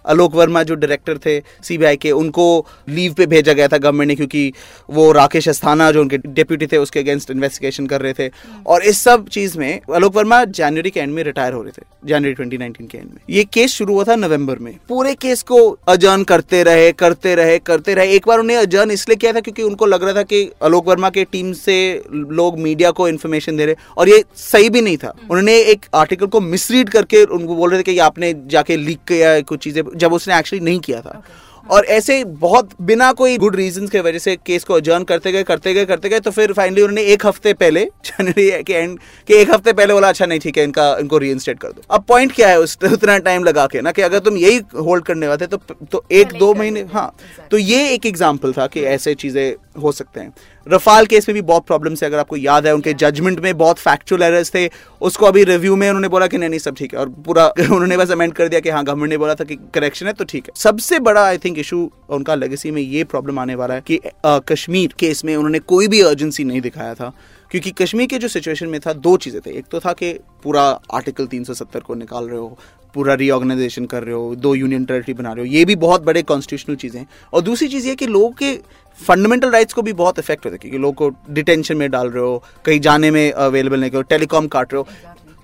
Alok 0.05 0.35
Verma 0.35 0.63
जो 0.63 0.75
डायरेक्टर 0.75 1.17
थे 1.17 1.39
सीबीआई 1.63 1.95
के, 1.95 2.11
उनको 2.11 2.65
लीव 2.89 3.13
पे 3.13 3.25
भेजा 3.25 3.53
गया 3.53 3.67
था 3.67 3.77
गवर्नमेंट 3.77 4.07
ने 4.07 4.15
क्योंकि 4.15 4.51
वो 4.89 5.11
राकेश 5.11 5.49
अस्थाना 5.49 5.91
जो 5.91 6.01
उनके 6.01 6.17
डिप्यूटी 6.17 6.67
थे, 6.67 6.77
उसके 6.77 6.99
अगेंस्ट 6.99 7.31
इन्वेस्टिगेशन 7.31 7.87
कर 7.87 8.01
रहे 8.01 8.13
थे। 8.13 8.29
और 8.67 8.83
इस 8.83 9.01
सब 9.01 9.27
चीज़ 9.27 9.57
में 9.57 9.79
आलोक 9.95 10.15
वर्मा 10.15 10.43
जनवरी 10.45 10.89
के 10.89 10.99
एंड 10.99 11.13
में 11.13 11.23
रिटायर 11.23 11.53
हो 11.53 11.61
रहे 11.61 11.71
थे 11.71 11.85
जनवरी 12.05 12.33
2019 12.33 12.87
के 12.87 12.97
एंड 12.97 13.07
में। 13.07 13.17
ये 13.29 13.43
केस 13.43 13.71
शुरू 13.71 13.93
हुआ 13.93 14.03
था 14.03 14.15
नवंबर 14.15 14.59
में। 14.59 14.73
पूरे 14.89 15.13
केस 15.13 15.41
को 15.43 15.57
अजर्न 15.87 16.23
करते 16.23 16.63
रहे 16.63 16.91
करते 16.91 17.35
रहे 17.35 17.57
करते 17.59 17.93
रहे। 17.93 18.15
एक 18.15 18.27
बार 18.27 18.39
उन्हें 18.39 18.57
अजर्न 18.57 18.91
इसलिए 18.91 19.15
किया 19.15 19.33
था 19.33 19.39
क्योंकि 19.39 19.63
उनको 19.63 19.85
लग 19.85 20.03
रहा 20.03 20.13
था 20.13 20.23
कि 20.23 20.49
आलोक 20.63 20.87
वर्मा 20.87 21.09
के 21.09 21.23
टीम 21.23 21.51
से 21.53 21.77
लोग 22.11 22.59
मीडिया 22.59 22.91
को 22.91 23.07
इन्फॉर्मेशन 23.07 23.57
दे 23.57 23.65
रहे 23.65 23.75
और 23.97 24.09
ये 24.09 24.23
सही 24.35 24.69
भी 24.69 24.81
नहीं 24.81 24.97
था। 24.97 25.13
उन्होंने 25.21 25.57
एक 25.61 25.85
आर्टिकल 25.95 26.25
को 26.25 26.41
मिसरीड 26.41 26.89
करके 26.89 27.23
उनको 27.23 27.55
बोल 27.55 27.69
रहे 27.69 27.79
थे 27.79 27.83
कि 27.83 27.97
आपने 27.99 28.33
जाके 28.47 28.77
लीक 28.77 28.99
किया 29.07 29.39
कुछ 29.41 29.63
चीज़ें। 29.63 29.81
जब 29.95 30.13
उसने 30.13 30.37
एक्चुअली 30.37 30.65
नहीं 30.65 30.79
किया 30.79 31.01
था। 31.01 31.21
Okay. 31.21 31.45
और 31.65 31.85
ऐसे 31.85 32.23
बहुत 32.41 32.69
बिना 32.81 33.11
कोई 33.13 33.37
गुड 33.37 33.55
रीजन 33.55 33.87
के 33.87 33.99
वजह 34.01 34.19
से 34.19 34.35
केस 34.37 34.63
को 34.63 34.73
अजर्न 34.73 35.03
करते 35.03 35.31
गए 35.31 35.43
करते 35.43 35.73
गए 35.73 35.85
करते 35.85 36.09
गए 36.09 36.19
तो 36.19 36.31
फिर 36.31 36.53
फाइनली 36.53 36.81
उन्होंने 36.81 37.01
एक 37.13 37.25
हफ़्ते 37.25 37.53
पहले 37.53 37.83
जनवरी 38.05 38.49
के 38.63 38.73
एंड 38.73 38.97
के 39.27 39.33
एक 39.33 39.49
हफ़्ते 39.51 39.73
पहले 39.73 39.93
बोला 39.93 40.09
अच्छा 40.09 40.25
नहीं 40.25 40.39
ठीक 40.39 40.57
है 40.57 40.63
इनका 40.63 40.87
इनको 40.99 41.17
री 41.17 41.33
कर 41.39 41.71
दो। 41.71 41.81
अब 41.89 42.03
पॉइंट 42.07 42.31
क्या 42.31 42.49
है 42.49 42.59
उस 42.59 42.77
उतना 42.83 43.17
टाइम 43.19 43.43
लगा 43.43 43.65
के 43.67 43.81
ना 43.81 43.91
कि 43.91 44.01
अगर 44.01 44.19
तुम 44.19 44.37
यही 44.37 44.61
होल्ड 44.77 45.05
करने 45.05 45.27
वाले 45.27 45.47
तो 45.47 45.57
तो 45.91 46.03
एक 46.11 46.33
दो 46.39 46.53
महीने 46.53 46.85
हाँ। 46.93 47.11
तो 47.51 47.57
ये 47.57 47.87
एक 47.89 48.05
एग्ज़ाम्पल 48.05 48.53
था 48.53 48.67
कि 48.67 48.83
ऐसे 48.87 49.13
चीज़ें 49.15 49.53
हो 49.81 49.91
सकते 49.91 50.19
हैं। 50.19 50.33
रफाल 50.69 51.05
केस 51.05 51.27
में 51.29 51.33
भी 51.33 51.41
बहुत 51.41 51.65
प्रॉब्लम 51.65 51.93
है 51.93 52.07
अगर 52.07 52.19
आपको 52.19 52.37
याद 52.37 52.67
है 52.67 52.73
उनके 52.73 52.93
जजमेंट 52.93 53.39
में 53.39 53.57
बहुत 53.57 53.79
फैक्चुअल 53.79 54.23
एरर्स 54.23 54.53
थे 54.55 54.69
उसको 55.01 55.25
अभी 55.25 55.43
रिव्यू 55.43 55.75
में 55.75 55.87
उन्होंने 55.89 56.07
बोला 56.07 56.27
कि 56.27 56.37
नहीं 56.37 56.49
नहीं 56.49 56.59
सब 56.59 56.75
ठीक 56.75 56.93
है। 56.93 56.99
और 56.99 57.09
पूरा 57.09 57.47
उन्होंने 57.59 57.97
बस 57.97 58.11
अमेंड 58.11 58.33
कर 58.33 58.47
दिया 58.47 58.59
कि 58.59 58.69
हाँ 58.69 58.83
गवर्नमेंट 58.83 59.09
ने 59.09 59.17
बोला 59.17 59.35
था 59.35 59.43
कि 59.43 59.55
करेक्शन 59.73 60.07
है 60.07 60.13
तो 60.13 60.25
ठीक 60.25 60.45
है। 60.45 60.51
सबसे 60.55 60.99
बड़ा 60.99 61.25
आई 61.25 61.37
थिंक 61.37 61.59
इशू 61.59 61.91
उनका 62.09 62.35
लेगेसी 62.35 62.71
में 62.71 62.81
ये 62.81 63.03
प्रॉब्लम 63.03 63.39
आने 63.39 63.55
वाला 63.55 63.73
है 63.73 63.81
कि 63.81 63.99
आ, 64.25 64.39
कश्मीर 64.39 64.93
केस 64.99 65.25
में 65.25 65.35
उन्होंने 65.35 65.59
कोई 65.59 65.87
भी 65.87 66.01
अर्जेंसी 66.01 66.43
नहीं 66.43 66.61
दिखाया 66.61 66.93
था। 66.93 67.11
क्योंकि 67.51 67.71
कश्मीर 67.71 68.07
के 68.07 68.17
जो 68.17 68.27
सिचुएशन 68.27 68.67
में 68.67 68.79
था 68.81 68.93
दो 68.93 69.17
चीज़ें 69.17 69.41
थे। 69.45 69.51
एक 69.51 69.65
तो 69.71 69.79
था 69.79 69.93
कि 69.93 70.13
पूरा 70.43 70.61
आर्टिकल 70.93 71.27
370 71.27 71.79
को 71.79 71.95
निकाल 71.95 72.27
रहे 72.27 72.39
हो 72.39 72.57
पूरा 72.93 73.13
रीऑर्गेनाइजेशन 73.13 73.85
कर 73.85 74.03
रहे 74.03 74.15
हो, 74.15 74.35
दो 74.35 74.53
यूनियन 74.55 74.85
टेरिटरी 74.85 75.13
बना 75.13 75.33
रहे 75.33 75.45
हो, 75.45 75.51
ये 75.53 75.65
भी 75.65 75.75
बहुत 75.75 76.03
बड़े 76.03 76.21
कॉन्स्टिट्यूशनल 76.23 76.75
चीज़ें 76.75 76.99
हैं। 76.99 77.07
और 77.33 77.41
दूसरी 77.41 77.67
चीज़ 77.67 77.87
ये 77.87 77.95
कि 77.95 78.07
लोगों 78.07 78.31
के 78.31 78.53
फंडामेंटल 78.99 79.51
राइट्स 79.51 79.73
को 79.73 79.81
भी 79.81 79.93
बहुत 79.93 80.19
इफ़ेक्ट 80.19 80.45
होता 80.45 80.53
है, 80.53 80.57
क्योंकि 80.57 80.77
लोगों 80.77 81.09
को 81.09 81.33
डिटेंशन 81.33 81.77
में 81.77 81.89
डाल 81.91 82.09
रहे 82.09 82.23
हो, 82.23 82.43
कहीं 82.65 82.79
जाने 82.79 83.11
में 83.11 83.31
अवेलेबल 83.31 83.79
नहीं 83.79 83.91
करो 83.91 84.01
टेलीकॉम 84.01 84.47
काट 84.47 84.73
रहे 84.73 84.81
हो। 84.81 84.87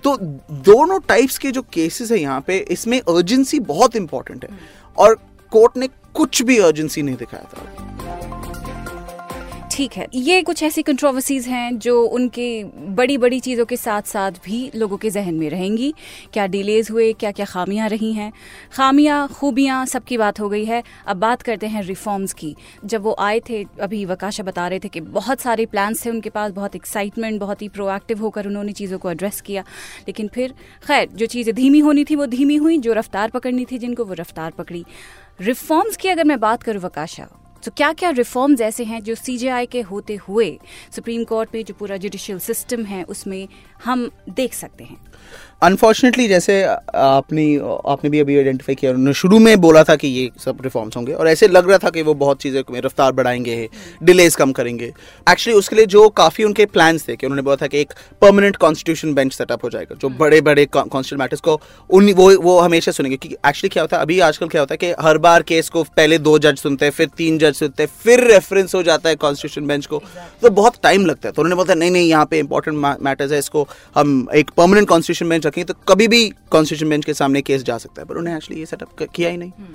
तो 0.04 0.16
दोनों 0.64 0.98
टाइप्स 1.00 1.38
के 1.38 1.50
जो 1.50 1.62
केसेस 1.72 2.10
है 2.12 2.20
यहाँ 2.20 2.40
पे, 2.40 2.58
इसमें 2.70 3.00
अर्जेंसी 3.00 3.60
बहुत 3.60 3.96
इंपॉर्टेंट 3.96 4.44
है। 4.44 4.50
और 4.98 5.18
कोर्ट 5.52 5.76
ने 5.76 5.88
कुछ 6.14 6.42
भी 6.42 6.58
अर्जेंसी 6.58 7.02
नहीं 7.02 7.16
दिखाया 7.16 7.44
था। 7.44 8.35
ठीक 9.76 9.92
है। 9.92 10.06
ये 10.14 10.42
कुछ 10.42 10.62
ऐसी 10.62 10.82
कंट्रोवर्सीज 10.82 11.46
हैं 11.46 11.78
जो 11.78 12.02
उनके 12.02 12.64
बड़ी 12.64 13.18
बड़ी 13.18 13.40
चीज़ों 13.40 13.64
के 13.64 13.76
साथ 13.76 14.02
साथ 14.02 14.32
भी 14.44 14.70
लोगों 14.74 14.96
के 14.96 15.10
जहन 15.10 15.34
में 15.34 15.50
रहेंगी। 15.50 15.94
क्या 16.32 16.46
डिलेज 16.46 16.90
हुए 16.90 17.12
क्या 17.12 17.32
क्या 17.32 17.46
खामियाँ 17.46 17.88
रही 17.88 18.12
हैं? 18.12 18.32
खामियाँ, 18.72 19.28
खूबियाँ, 19.28 19.86
सबकी 19.86 20.18
बात 20.18 20.40
हो 20.40 20.48
गई 20.48 20.64
है। 20.64 20.82
अब 21.06 21.16
बात 21.16 21.42
करते 21.42 21.66
हैं 21.66 21.82
रिफॉर्म्स 21.82 22.32
की। 22.32 22.56
जब 22.84 23.02
वो 23.02 23.16
आए 23.18 23.40
थे, 23.40 23.66
अभी 23.80 24.04
वकाशा 24.04 24.42
बता 24.42 24.68
रहे 24.68 24.78
थे 24.78 24.88
कि 24.88 25.00
बहुत 25.00 25.40
सारे 25.40 25.66
प्लान्स 25.66 26.06
थे 26.06 26.10
उनके 26.10 26.30
पास, 26.30 26.52
बहुत 26.52 26.76
एक्साइटमेंट 26.76 27.40
बहुत 27.40 27.62
ही 27.62 27.68
प्रोएक्टिव 27.68 28.20
होकर 28.20 28.46
उन्होंने 28.46 28.72
चीज़ों 28.72 28.98
को 28.98 29.10
एड्रेस 29.10 29.40
किया। 29.40 29.62
लेकिन 30.08 30.28
फिर, 30.28 30.54
खैर, 30.86 31.08
जो 31.14 31.26
चीज़ें 31.26 31.54
धीमी 31.54 31.78
होनी 31.78 32.04
थी, 32.04 32.16
वो 32.16 32.26
धीमी 32.26 32.56
हुई, 32.56 32.78
जो 32.78 32.92
रफ्तार 32.92 33.30
पकड़नी 33.30 33.64
थी 33.64 33.78
जिनको 33.78 34.04
वो 34.04 34.14
रफ्तार 34.14 34.50
पकड़ी। 34.50 34.84
रिफॉर्म्स 35.40 35.96
की 35.96 36.08
अगर 36.08 36.24
मैं 36.24 36.40
बात 36.40 36.62
करूँ 36.62 36.82
वकाशा 36.82 37.28
तो 37.64 37.70
क्या 37.76 37.92
क्या 37.92 38.10
रिफॉर्म्स 38.10 38.60
ऐसे 38.60 38.84
हैं 38.84 39.02
जो 39.02 39.14
सीजेआई 39.14 39.66
के 39.66 39.80
होते 39.80 40.14
हुए 40.14 40.58
सुप्रीम 40.96 41.24
कोर्ट 41.24 41.48
में 41.54 41.64
जो 41.64 41.74
पूरा 41.74 41.96
जुडिशियल 41.96 42.38
सिस्टम 42.38 42.82
है 42.82 43.04
उसमें 43.04 43.48
हम 43.84 44.10
देख 44.28 44.54
सकते 44.54 44.84
हैं? 44.84 44.96
अनफॉर्चुनेटली 45.62 46.28
जैसे 46.28 46.62
आपने 46.94 47.56
आपने 47.86 48.10
भी 48.10 48.20
अभी 48.20 48.36
आइडेंटिफाई 48.36 48.74
किया 48.74 48.90
उन्होंने 48.90 49.12
शुरू 49.12 49.38
में 49.38 49.60
बोला 49.60 49.84
था 49.84 49.96
कि 49.96 50.08
ये 50.08 50.30
सब 50.44 50.58
रिफॉर्म्स 50.62 50.96
होंगे 50.96 51.12
और 51.12 51.28
ऐसे 51.28 51.48
लग 51.48 51.68
रहा 51.68 51.78
था 51.78 51.90
कि 51.90 52.02
वो 52.02 52.14
बहुत 52.14 52.40
चीज़ें 52.42 52.80
रफ्तार 52.80 53.12
बढ़ाएँगे 53.12 53.68
डिलेज 54.02 54.36
कम 54.36 54.52
करेंगे। 54.52 54.92
एक्चुअली 55.30 55.58
उसके 55.58 55.76
लिए 55.76 55.86
जो 55.86 56.08
काफ़ी 56.08 56.44
उनके 56.44 56.66
प्लान्स 56.66 57.08
थे 57.08 57.16
कि 57.16 57.26
उन्होंने 57.26 57.42
बोला 57.42 57.56
था 57.56 57.66
कि 57.66 57.80
एक 57.80 57.92
परमानेंट 58.20 58.56
कॉन्स्टिट्यूशन 58.56 59.14
बेंच 59.14 59.32
सेटअप 59.32 59.64
हो 59.64 59.70
जाएगा 59.70 59.94
जो 59.94 60.08
बड़े 60.08 60.40
बड़े 60.40 60.66
कॉन्स्टिट्यूशन 60.66 61.16
मैटर्स 61.16 61.40
को 61.40 61.60
उन 61.90 62.12
वो 62.12 62.38
वो 62.38 62.60
हमेशा 62.60 62.92
सुनेंगे 62.92 63.16
कि 63.16 63.28
एक्चुअली 63.28 63.68
क्या 63.68 63.82
होता 63.82 63.96
है 63.96 64.02
अभी 64.02 64.20
आजकल 64.20 64.48
क्या 64.48 64.62
होता 64.62 64.74
है 64.74 64.76
कि 64.76 65.02
हर 65.02 65.18
बार 65.18 65.42
केस 65.42 65.68
को 65.68 65.82
पहले 65.82 66.18
दो 66.18 66.38
जज 66.38 66.56
सुनते 66.56 66.84
हैं 66.84 66.92
फिर 66.92 67.08
तीन 67.16 67.38
जज 67.38 67.55
सुनते 67.56 67.82
हैं 67.82 67.90
फिर 68.02 68.24
रेफरेंस 68.24 68.74
हो 68.74 68.82
जाता 68.82 69.08
है 69.08 69.16
कॉन्स्टिट्यूशन 69.16 69.66
बेंच 69.66 69.86
को। 69.86 70.02
तो 70.42 70.50
बहुत 70.52 70.80
टाइम 70.82 71.06
लगता 71.06 71.28
है। 71.28 71.32
तो 71.32 71.42
उन्होंने 71.42 71.56
बोला 71.56 71.74
नहीं 71.74 71.90
नहीं 71.90 72.08
यहाँ 72.08 72.26
पे 72.26 72.38
इंपॉर्टेंट 72.38 72.76
मैटर्स 73.02 73.32
है 73.32 73.38
इसको 73.38 73.66
हम 73.96 74.28
एक 74.34 74.50
परमानेंट 74.56 74.88
कॉन्स्टिट्यूशन 74.88 75.28
बेंच 75.28 75.46
रखेंगे। 75.46 75.64
तो 75.64 75.74
कभी 75.88 76.08
भी 76.08 76.28
कॉन्स्टिट्यूशन 76.50 76.90
बेंच 76.90 77.04
के 77.04 77.14
सामने 77.14 77.42
केस 77.42 77.62
जा 77.62 77.78
सकता 77.78 78.02
है 78.02 78.08
पर 78.08 78.14
उन्होंने 78.14 78.36
एक्चुअली 78.36 78.60
ये 78.60 78.66
सेटअप 78.66 79.06
किया 79.06 79.30
ही 79.30 79.36
नहीं। 79.36 79.50
हम्म। 79.50 79.74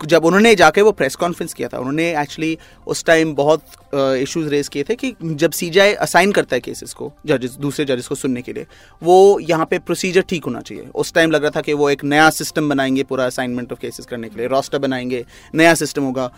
जब 0.00 0.24
उन्होंने 0.24 0.54
जाके 0.54 0.82
वो 0.82 0.90
प्रेस 0.92 1.14
कॉन्फ्रेंस 1.16 1.54
किया 1.54 1.68
था 1.68 1.78
उन्होंने 1.78 2.04
एक्चुअली 2.20 2.58
उस 2.86 3.04
टाइम 3.04 3.34
बहुत 3.34 3.62
इश्यूज़ 3.94 4.48
रेज 4.48 4.68
किए 4.68 4.84
थे 4.88 4.94
कि 4.94 5.12
जब 5.22 5.52
सीजीआई 5.52 5.92
असाइन 5.94 6.32
करता 6.32 6.56
है 6.56 6.60
केसेस 6.60 6.92
को 6.94 7.10
जजेस 7.26 7.56
दूसरे 7.60 7.84
जजेस 7.84 8.08
को 8.08 8.14
सुनने 8.14 8.42
के 8.42 8.52
लिए 8.52 8.66
वो 9.02 9.16
यहाँ 9.40 9.66
पे 9.70 9.78
प्रोसीजर 9.78 10.24
ठीक 10.28 10.44
होना 10.44 10.60
चाहिए। 10.60 10.86
उस 10.94 11.12
टाइम 11.12 11.30
लग 11.30 11.42
रहा 11.42 11.50
था 11.50 11.60
कि 11.60 11.72
वो 11.72 11.90
एक 11.90 12.04
नया 12.04 12.28
सिस्टम 12.30 12.68
बनाएँगे 12.68 13.02
पूरा 13.02 13.26
असाइनमेंट 13.26 13.72
ऑफ़ 13.72 13.80
केसेस 13.80 14.06
करने 14.06 14.28
के 14.28 14.38
लिए 14.38 14.46
रोस्टर 14.48 14.78
बनाएँगे 14.78 15.24
नया 15.54 15.74
सिस्टम 15.74 16.02
होगा। 16.02 16.30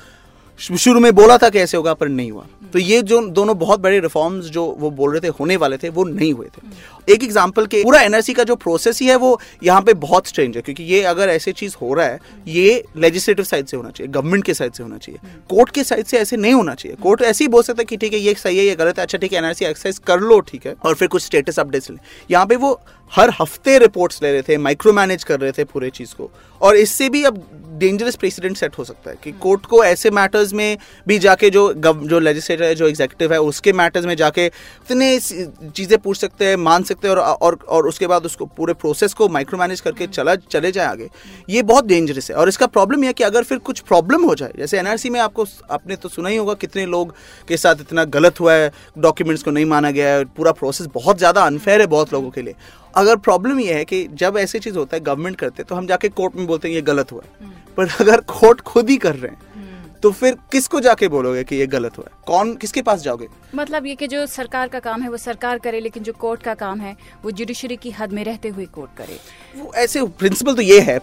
शुरू 0.60 1.00
में 1.00 1.14
बोला 1.14 1.36
था 1.38 1.48
कि 1.48 1.58
ऐसे 1.58 1.76
होगा, 1.76 1.94
पर 1.94 2.08
नहीं 2.08 2.30
हुआ। 2.30 2.46
तो 2.72 2.78
ये 2.78 3.00
जो 3.02 3.20
दोनों 3.28 3.58
बहुत 3.58 3.80
बड़े 3.80 3.98
रिफॉर्म्स 4.00 4.46
जो 4.46 4.64
वो 4.78 4.90
बोल 4.90 5.12
रहे 5.12 5.20
थे, 5.20 5.28
होने 5.40 5.56
वाले 5.56 5.76
थे, 5.76 5.88
वो 5.88 6.04
नहीं 6.04 6.32
हुए 6.32 6.46
थे। 6.46 7.12
एक 7.12 7.22
एग्ज़ाम्पल 7.24 7.66
के, 7.66 7.82
पूरा 7.84 8.00
एनआरसी 8.00 8.32
का 8.32 8.44
जो 8.44 8.56
प्रोसेस 8.56 9.00
ही 9.00 9.06
है, 9.06 9.16
वो 9.16 9.40
यहाँ 9.62 9.80
पे 9.82 9.94
बहुत 9.94 10.26
स्ट्रेंज 10.26 10.56
है, 10.56 10.62
क्योंकि 10.62 10.82
ये 10.82 11.02
अगर 11.02 11.28
ऐसी 11.28 11.52
चीज़ 11.52 11.76
हो 11.82 11.92
रहा 11.94 12.06
है, 12.06 12.18
ये 12.48 12.84
लेजिस्लेटिव 12.96 13.44
साइड 13.44 13.66
से 13.66 13.76
होना 13.76 13.90
चाहिए 13.90 14.12
गवर्नमेंट 14.12 14.44
के 14.44 14.54
साइड 14.54 14.72
से 14.72 14.82
होना 14.82 14.98
चाहिए। 14.98 15.30
कोर्ट 15.50 15.70
के 15.70 15.84
साइड 15.84 16.06
से 16.06 16.18
ऐसे 16.18 16.36
नहीं 16.36 16.54
होना 16.54 16.74
चाहिए। 16.74 16.96
कोर्ट 17.02 17.22
ऐसे 17.22 17.44
ही 17.44 17.48
बोल 17.48 17.62
सकता 17.62 17.80
है 17.80 17.84
कि 17.84 17.96
ठीक 17.96 18.12
है, 18.12 18.18
ये 18.18 18.34
सही 18.34 18.58
है, 18.58 18.64
ये 18.64 18.74
गलत 18.74 18.98
है 18.98 19.04
अच्छा 19.04 19.18
ठीक 19.18 19.32
है 19.32 19.38
एनआरसी 19.38 19.64
एक्सरसाइज 19.64 19.98
कर 20.06 20.20
लो, 20.20 20.40
ठीक 20.40 20.66
है, 20.66 20.74
और 20.84 20.94
फिर 20.94 21.08
कुछ 21.08 21.24
स्टेटस 21.24 21.58
अपडेट्स 21.58 21.90
ले। 21.90 21.96
यहाँ 22.30 22.46
पे 22.46 22.56
वो 22.56 22.80
हर 23.12 23.30
हफ़्ते 23.40 23.78
रिपोर्ट्स 23.78 24.22
ले 24.22 24.32
रहे 24.32 24.42
थे 24.42 24.56
माइक्रो 24.58 24.92
मैनेज 24.92 25.24
कर 25.24 25.40
रहे 25.40 25.52
थे 25.52 25.64
पूरे 25.64 25.90
चीज़ 25.90 26.14
को। 26.14 26.30
और 26.60 26.76
इससे 26.76 27.08
भी 27.08 27.22
अब 27.24 27.46
डेंजरस 27.78 28.16
प्रेसिडेंट 28.16 28.56
सेट 28.56 28.76
हो 28.78 28.84
सकता 28.84 29.10
है 29.10 29.16
कि 29.24 29.30
कोर्ट 29.32 29.64
को 29.66 29.82
ऐसे 29.84 30.10
मैटर्स 30.10 30.52
में 30.52 30.78
भी 31.08 31.18
जाके 31.18 31.50
जो 31.50 31.66
गव, 31.76 32.00
जो 32.00 32.18
लेजिस्लेटर 32.18 32.64
है 32.64 32.74
जो 32.74 32.86
एग्जीक्यूटिव 32.88 33.32
है 33.32 33.38
उसके 33.40 33.72
मैटर्स 33.72 34.06
में 34.06 34.14
जाके 34.16 34.44
इतने 34.46 35.18
चीज़ें 35.20 35.98
पूछ 35.98 36.18
सकते 36.18 36.46
हैं 36.46 36.56
मान 36.58 36.82
सकते 36.82 37.08
हैं 37.08 37.14
और 37.14 37.20
और 37.20 37.58
और 37.68 37.88
उसके 37.88 38.06
बाद 38.06 38.26
उसको 38.26 38.46
पूरे 38.46 38.74
प्रोसेस 38.74 39.14
को 39.14 39.28
माइक्रो 39.28 39.58
मैनेज 39.58 39.80
करके 39.80 40.06
चला 40.08 40.34
चले 40.36 40.72
जाए 40.72 40.86
आगे। 40.86 41.08
ये 41.48 41.62
बहुत 41.62 41.86
डेंजरस 41.86 42.30
है। 42.30 42.36
और 42.36 42.48
इसका 42.48 42.66
प्रॉब्लम 42.68 43.04
यह 43.04 43.12
कि 43.12 43.24
अगर 43.24 43.44
फिर 43.44 43.58
कुछ 43.60 43.80
प्रॉब्लम 43.82 44.24
हो 44.24 44.34
जाए 44.34 44.52
जैसे 44.58 44.78
एनआरसी 44.78 45.10
में 45.10 45.20
आपको 45.20 45.46
आपने 45.70 45.96
तो 45.96 46.08
सुना 46.08 46.28
ही 46.28 46.36
होगा 46.36 46.54
कितने 46.56 46.86
लोग 46.86 47.14
के 47.48 47.56
साथ 47.56 47.80
इतना 47.80 48.04
गलत 48.10 48.40
हुआ 48.40 48.54
है 48.54 48.70
डॉक्यूमेंट्स 48.98 49.42
को 49.42 49.50
नहीं 49.50 49.64
माना 49.66 49.90
गया 49.90 50.14
है 50.14 50.24
पूरा 50.26 50.52
प्रोसेस 50.52 50.86
बहुत 50.94 51.18
ज़्यादा 51.18 51.42
अनफेयर 51.42 51.80
है 51.80 51.86
बहुत 51.88 52.12
लोगों 52.12 52.30
के 52.30 52.42
लिए। 52.42 52.54
अगर 52.96 53.16
प्रॉब्लम 53.16 53.60
ये 53.60 53.74
है 53.74 53.84
कि 53.84 54.06
जब 54.14 54.36
ऐसी 54.38 54.58
चीज़ 54.58 54.78
होता 54.78 54.96
है 54.96 55.02
गवर्नमेंट 55.02 55.36
करते 55.36 55.62
तो 55.62 55.74
हम 55.74 55.86
जाके 55.86 56.08
कोर्ट 56.10 56.36
में 56.36 56.46
बोलते 56.46 56.68
हैं 56.68 56.74
ये 56.74 56.82
गलत 56.82 57.12
हुआ 57.12 57.22
हम्म। 57.40 57.74
पर 57.76 57.88
अगर 58.00 58.20
कोर्ट 58.30 58.60
खुद 58.60 58.90
ही 58.90 58.96
कर 58.96 59.14
रहे 59.16 59.30
हैं 59.30 59.38
हम्म। 59.54 59.88
तो 60.02 60.10
फिर 60.10 60.36
किसको 60.52 60.80
जाके 60.80 61.08
बोलोगे 61.08 61.44
कि 61.44 61.56
ये 61.56 61.66
गलत 61.66 61.98
हुआ 61.98 62.06
है? 62.06 62.12
कौन 62.26 62.54
किसके 62.56 62.82
पास 62.82 63.02
जाओगे? 63.02 63.28
मतलब 63.54 63.86
ये 63.86 63.94
कि 63.94 64.06
जो 64.06 64.26
सरकार 64.26 64.68
का 64.68 64.80
काम 64.80 65.02
है 65.02 65.08
वो 65.08 65.16
सरकार 65.16 65.58
करे 65.58 65.80
लेकिन 65.80 66.02
जो 66.02 66.12
कोर्ट 66.12 66.42
का 66.42 66.54
काम 66.54 66.80
है 66.80 66.96
वो 67.24 67.30
जुडिशरी 67.30 67.76
की 67.76 67.90
हद 67.90 68.12
में 68.12 68.24
रहते 68.24 68.48
हुए 68.48 68.66
कोर्ट 68.74 68.96
करे। 68.96 69.18
वो 69.56 69.72
ऐसे 69.74 70.04
प्रिंसिपल 70.18 70.54
तो 70.54 70.62
ये 70.62 70.80
है। 70.80 70.98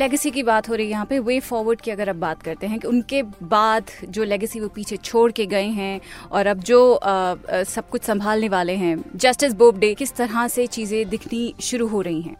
लेगेसी 0.00 0.30
की 0.30 0.42
बात 0.42 0.68
हो 0.68 0.74
रही 0.74 0.86
है 0.86 0.90
यहाँ 0.90 1.06
पे 1.06 1.18
वे 1.18 1.38
फॉरवर्ड 1.40 1.80
की 1.80 1.90
अगर 1.90 2.08
अब 2.08 2.16
बात 2.16 2.42
करते 2.42 2.66
हैं 2.66 2.78
कि 2.80 2.88
उनके 2.88 3.22
बाद 3.44 3.90
जो 4.08 4.24
लेगेसी 4.24 4.60
वो 4.60 4.68
पीछे 4.68 4.96
छोड़ 4.96 5.30
के 5.32 5.46
गए 5.46 5.66
हैं 5.78 6.00
और 6.32 6.46
अब 6.46 6.60
जो 6.62 6.80
आ, 6.94 7.12
आ, 7.12 7.62
सब 7.64 7.88
कुछ 7.88 8.02
संभालने 8.02 8.48
वाले 8.48 8.76
हैं 8.76 8.96
जस्टिस 9.16 9.52
बोबडे 9.54 9.94
किस 9.94 10.14
तरह 10.14 10.46
से 10.48 10.66
चीज़ें 10.66 11.08
दिखनी 11.08 11.42
शुरू 11.60 11.86
हो 11.86 12.00
रही 12.00 12.22
हैं? 12.22 12.36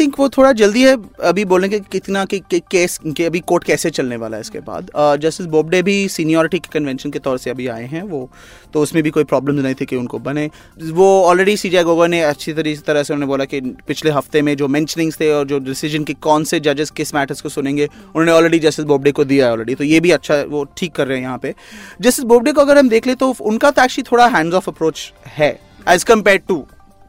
थिंक 0.00 0.18
वो 0.18 0.28
थोड़ा 0.28 0.50
जल्दी 0.54 0.82
है 0.82 0.96
अभी 1.24 1.44
बोलेंगे 1.44 1.80
कितना 1.82 2.24
कि, 2.24 2.38
कि 2.40 2.60
केस 2.60 2.98
के 3.06 3.24
अभी 3.24 3.40
कोर्ट 3.42 3.64
कैसे 3.64 3.90
चलने 3.90 4.16
वाला 4.16 4.36
है 4.36 4.40
इसके 4.40 4.60
बाद। 4.60 4.90
जस्टिस 5.20 5.46
बोबडे 5.46 5.82
भी 5.82 5.96
सीनियरिटी 6.08 6.58
के 6.58 6.68
कन्वेंशन 6.72 7.10
के 7.10 7.18
तौर 7.18 7.38
से 7.38 7.50
अभी 7.50 7.66
आए 7.68 7.84
हैं 7.86 8.02
वो 8.04 8.28
तो 8.74 8.82
उसमें 8.82 9.02
भी 9.02 9.10
कोई 9.10 9.24
प्रॉब्लम 9.24 9.60
नहीं 9.60 9.74
थी 9.74 9.86
कि 9.86 9.96
उनको 9.96 10.18
बने। 10.20 10.48
वो 10.82 11.06
ऑलरेडी 11.24 11.56
सी 11.56 11.70
गोगा 11.74 12.06
ने 12.06 12.20
अच्छी 12.22 12.52
तरीके 12.52 12.80
तरह 12.86 13.02
से 13.02 13.14
उन्होंने 13.14 13.28
बोला 13.28 13.44
कि 13.44 13.60
पिछले 13.88 14.10
हफ़्ते 14.10 14.42
में 14.42 14.56
जो 14.56 14.68
मैंशनिंग्स 14.68 15.20
थे 15.20 15.32
और 15.32 15.46
जो 15.46 15.58
डिसीज़न 15.60 16.04
की 16.04 16.14
कौन 16.20 16.44
से 16.44 16.60
जजेस 16.60 16.90
किस 16.92 17.14
मैटर्स 17.14 17.40
को 17.40 17.48
सुनेंगे 17.48 17.86
उन्होंने 17.86 18.32
ऑलरेडी 18.32 18.58
जस्टिस 18.58 18.84
बोबडे 18.84 19.12
को 19.12 19.24
दिया 19.24 19.46
है 19.46 19.52
ऑलरेडी 19.52 19.74
तो 19.74 19.84
ये 19.84 20.00
भी 20.00 20.10
अच्छा 20.10 20.42
वो 20.48 20.64
ठीक 20.76 20.92
कर 20.92 21.06
रहे 21.06 21.18
हैं 21.18 21.24
यहाँ 21.24 21.38
पे। 21.38 21.54
जस्टिस 22.00 22.24
बोबडे 22.24 22.52
को 22.52 22.60
अगर 22.60 22.78
हम 22.78 22.88
देख 22.88 23.06
ले 23.06 23.14
तो 23.14 23.34
उनका 23.42 23.70
तो 23.70 23.82
एक्चुअली 23.82 24.10
थोड़ा 24.12 24.26
हैंड्स 24.28 24.54
ऑफ़ 24.54 24.70
अप्रोच 24.70 25.12
है 25.28 25.58
as 25.88 26.04
compare 26.04 26.42
to 26.48 26.64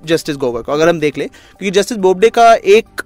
justice 0.06 0.38
Gogoi 0.38 0.62
को 0.62 0.72
अगर 0.72 0.90
हम 0.90 1.00
देख 1.00 1.18
ले 1.18 1.26
क्योंकि 1.26 1.72
जस्टिस 1.72 1.98
बोबडे 1.98 2.30
का 2.30 2.54
एक 2.54 3.02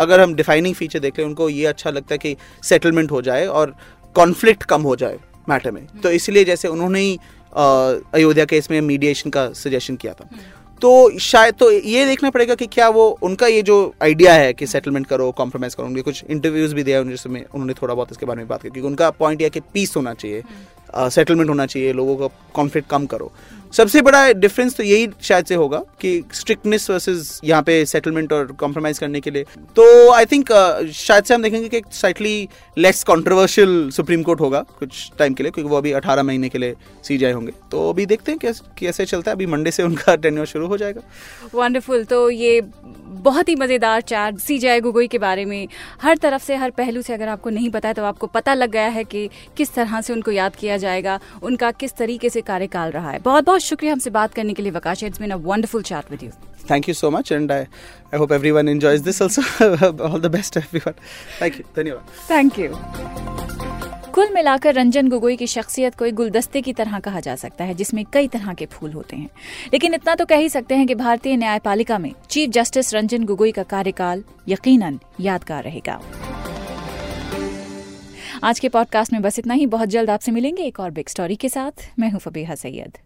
अगर 0.00 0.20
हम 0.20 0.34
डिफाइनिंग 0.34 0.74
फीचर 0.74 0.98
देख 1.00 1.18
ले 1.18 1.24
उनको 1.24 1.48
ये 1.48 1.66
अच्छा 1.66 1.90
लगता 1.90 2.14
है 2.14 2.18
कि 2.18 2.36
सेटलमेंट 2.62 3.10
हो 3.10 3.22
जाए 3.22 3.46
और 3.46 3.74
कॉन्फ्लिक्ट 4.16 4.62
कम 4.64 4.82
हो 4.82 4.96
जाए 4.96 5.18
मैटर 5.48 5.70
में। 5.70 5.86
तो 6.02 6.10
इसलिए 6.10 6.44
जैसे 6.44 6.68
उन्होंने 6.68 7.00
ही 7.00 7.18
अयोध्या 7.52 8.44
केस 8.44 8.70
में 8.70 8.80
मीडिएशन 8.80 9.30
का 9.30 9.48
सजेशन 9.54 9.96
किया 9.96 10.12
था। 10.12 10.28
तो 10.82 11.18
शायद 11.18 11.54
तो 11.54 11.70
ये 11.70 12.04
देखना 12.06 12.30
पड़ेगा 12.30 12.54
कि 12.54 12.66
क्या 12.66 12.88
वो 12.88 13.06
उनका 13.22 13.46
ये 13.46 13.60
जो 13.62 13.76
आइडिया 14.02 14.32
है 14.34 14.52
कि 14.52 14.66
सेटलमेंट 14.66 15.06
करो 15.06 15.30
कॉम्प्रोमाइज 15.32 15.74
करो 15.74 15.86
उनके 15.86 16.02
कुछ 16.02 16.22
इंटरव्यूज़ 16.24 16.74
भी 16.74 16.82
दिया 16.82 17.02
जिसमें 17.02 17.44
उन्होंने 17.44 17.74
थोड़ा 17.74 17.94
बहुत 17.94 18.12
इसके 18.12 18.26
बारे 18.26 18.38
में 18.38 18.48
बात 18.48 18.62
की 18.62 18.68
क्योंकि 18.68 18.86
उनका 18.88 19.10
पॉइंट 19.10 19.42
यह 19.42 19.48
कि 19.48 19.60
पीस 19.74 19.96
होना 19.96 20.14
चाहिए 20.14 20.42
सेटलमेंट 21.10 21.48
होना 21.50 21.66
चाहिए 21.66 21.92
लोगों 21.92 22.16
का 22.16 22.26
कॉन्फ्लिक्ट 22.54 22.88
कम 22.90 23.06
करो। 23.06 23.30
सबसे 23.74 24.00
बड़ा 24.02 24.32
डिफरेंस 24.32 24.76
तो 24.76 24.82
यही 24.82 25.08
शायद 25.22 25.44
से 25.44 25.54
होगा 25.54 25.78
कि 26.00 26.22
स्ट्रिक्टनेस 26.32 26.90
वर्सेस 26.90 27.40
यहाँ 27.44 27.62
पे 27.62 27.84
सेटलमेंट 27.84 28.32
और 28.32 28.52
कॉम्प्रोमाइज 28.52 28.98
करने 28.98 29.20
के 29.20 29.30
लिए। 29.30 29.44
तो 29.76 30.10
आई 30.12 30.26
थिंक 30.26 30.52
uh, 30.52 30.90
शायद 30.90 31.24
से 31.24 31.34
हम 31.34 31.42
देखेंगे 31.42 31.68
कि 31.68 31.82
slightly 31.92 32.48
less 32.78 33.02
controversial 33.04 33.90
supreme 33.90 34.22
court 34.22 34.40
होगा 34.40 34.64
कुछ 34.78 35.10
टाइम 35.18 35.34
के 35.34 35.42
लिए 35.42 35.52
क्योंकि 35.52 35.70
वो 35.70 35.76
अभी 35.76 35.92
18 35.92 36.22
महीने 36.22 36.48
के 36.48 36.58
लिए 36.58 36.74
सी 37.04 37.18
जाए 37.18 37.32
होंगे। 37.32 37.52
तो 37.70 37.88
अभी 37.90 38.06
देखते 38.06 38.32
हैं 38.32 38.38
कैसे 38.38 38.64
कैसे 38.78 39.04
चलता 39.04 39.30
है। 39.30 39.34
अभी 39.34 39.46
मंडे 39.46 39.70
से 39.70 39.82
उनका 39.82 40.14
टेन्योर 40.24 40.46
शुरू 40.46 40.66
हो 40.66 40.76
जाएगा। 40.76 41.02
वंडरफुल 41.54 42.04
तो 42.04 42.28
ये 42.30 42.60
बहुत 43.24 43.48
ही 43.48 43.54
मज़ेदार 43.56 44.00
चार्ज 44.00 44.38
सी 44.38 44.58
जाए 44.58 44.80
गोगोई 44.80 45.08
के 45.08 45.18
बारे 45.18 45.44
में। 45.44 45.68
हर 46.02 46.16
तरफ़ 46.16 46.42
से 46.42 46.56
हर 46.56 46.70
पहलू 46.70 47.02
से 47.02 47.12
अगर 47.12 47.28
आपको 47.28 47.50
नहीं 47.50 47.70
पता 47.70 47.88
है 47.88 47.94
तो 47.94 48.04
आपको 48.04 48.26
पता 48.26 48.54
लग 48.54 48.70
गया 48.70 48.88
है 48.88 49.04
कि 49.04 49.28
किस 49.56 49.74
तरह 49.74 50.00
से 50.00 50.12
उनको 50.12 50.30
याद 50.30 50.56
किया 50.56 50.76
जाएगा 50.76 51.18
उनका 51.42 51.70
किस 51.70 51.92
तरीके 51.92 52.30
से 52.30 52.40
कार्यकाल 52.42 52.90
रहा 52.90 53.10
है। 53.10 53.18
बहुत 53.18 53.44
बहुत 53.44 53.62
शुक्रिया 53.64 53.92
हमसे 53.92 54.10
बात 54.10 54.34
करने 54.34 54.52
के 54.54 54.62
लिए 54.62 54.72
Waqas. 54.72 55.02
It's 55.04 55.20
been 55.20 55.30
a 55.30 55.36
wonderful 55.44 55.82
chat 55.82 56.10
with 56.10 56.22
you 56.22 56.30
thank 56.70 56.88
you 56.88 56.94
so 56.94 57.10
much 57.10 57.32
and 57.32 57.52
I 57.52 57.60
I 57.60 58.18
hope 58.18 58.32
everyone 58.32 58.68
enjoys 58.68 59.00
this 59.02 59.22
also 59.22 59.42
all 60.04 60.20
the 60.20 60.30
best 60.32 60.56
everyone 60.56 60.92
thank 61.40 61.56
you 61.56 61.64
धन्यवाद 61.76 62.30
थैंक 62.30 62.58
यू 62.58 62.68
कुल 64.14 64.28
मिलाकर 64.34 64.74
रंजन 64.74 65.08
गोगोई 65.08 65.36
की 65.36 65.46
शख्सियत 65.46 65.94
को 65.94 66.04
एक 66.04 66.14
गुलदस्ते 66.14 66.60
की 66.62 66.72
तरह 66.72 66.98
कहा 66.98 67.20
जा 67.20 67.34
सकता 67.36 67.64
है 67.64 67.74
जिसमें 67.74 68.04
कई 68.12 68.28
तरह 68.28 68.52
के 68.54 68.66
फूल 68.66 68.92
होते 68.92 69.16
हैं। 69.16 69.28
लेकिन 69.72 69.94
इतना 69.94 70.14
तो 70.14 70.26
कह 70.26 70.36
ही 70.36 70.48
सकते 70.48 70.74
हैं 70.74 70.86
कि 70.86 70.94
भारतीय 70.94 71.36
न्यायपालिका 71.36 71.98
में 71.98 72.12
चीफ 72.30 72.50
जस्टिस 72.50 72.94
रंजन 72.94 73.24
गोगोई 73.24 73.52
का 73.52 73.62
कार्यकाल 73.62 74.22
यकीनन 74.48 74.98
यादगार 75.20 75.64
रहेगा। 75.64 76.00
आज 78.44 78.58
के 78.60 78.68
पॉडकास्ट 78.68 79.12
में 79.12 79.20
बस 79.22 79.38
इतना 79.38 79.54
ही। 79.54 79.66
बहुत 79.66 79.88
जल्द 79.88 80.10
आपसे 80.10 80.32
मिलेंगे 80.32 80.62
एक 80.62 80.80
और 80.80 80.90
बिग 80.90 81.08
स्टोरी 81.08 81.36
के 81.36 81.48
साथ। 81.48 81.90
मैं 81.98 82.10
हूँ 82.10 82.20
फबीहा 82.20 82.54
सैयद। 82.54 82.98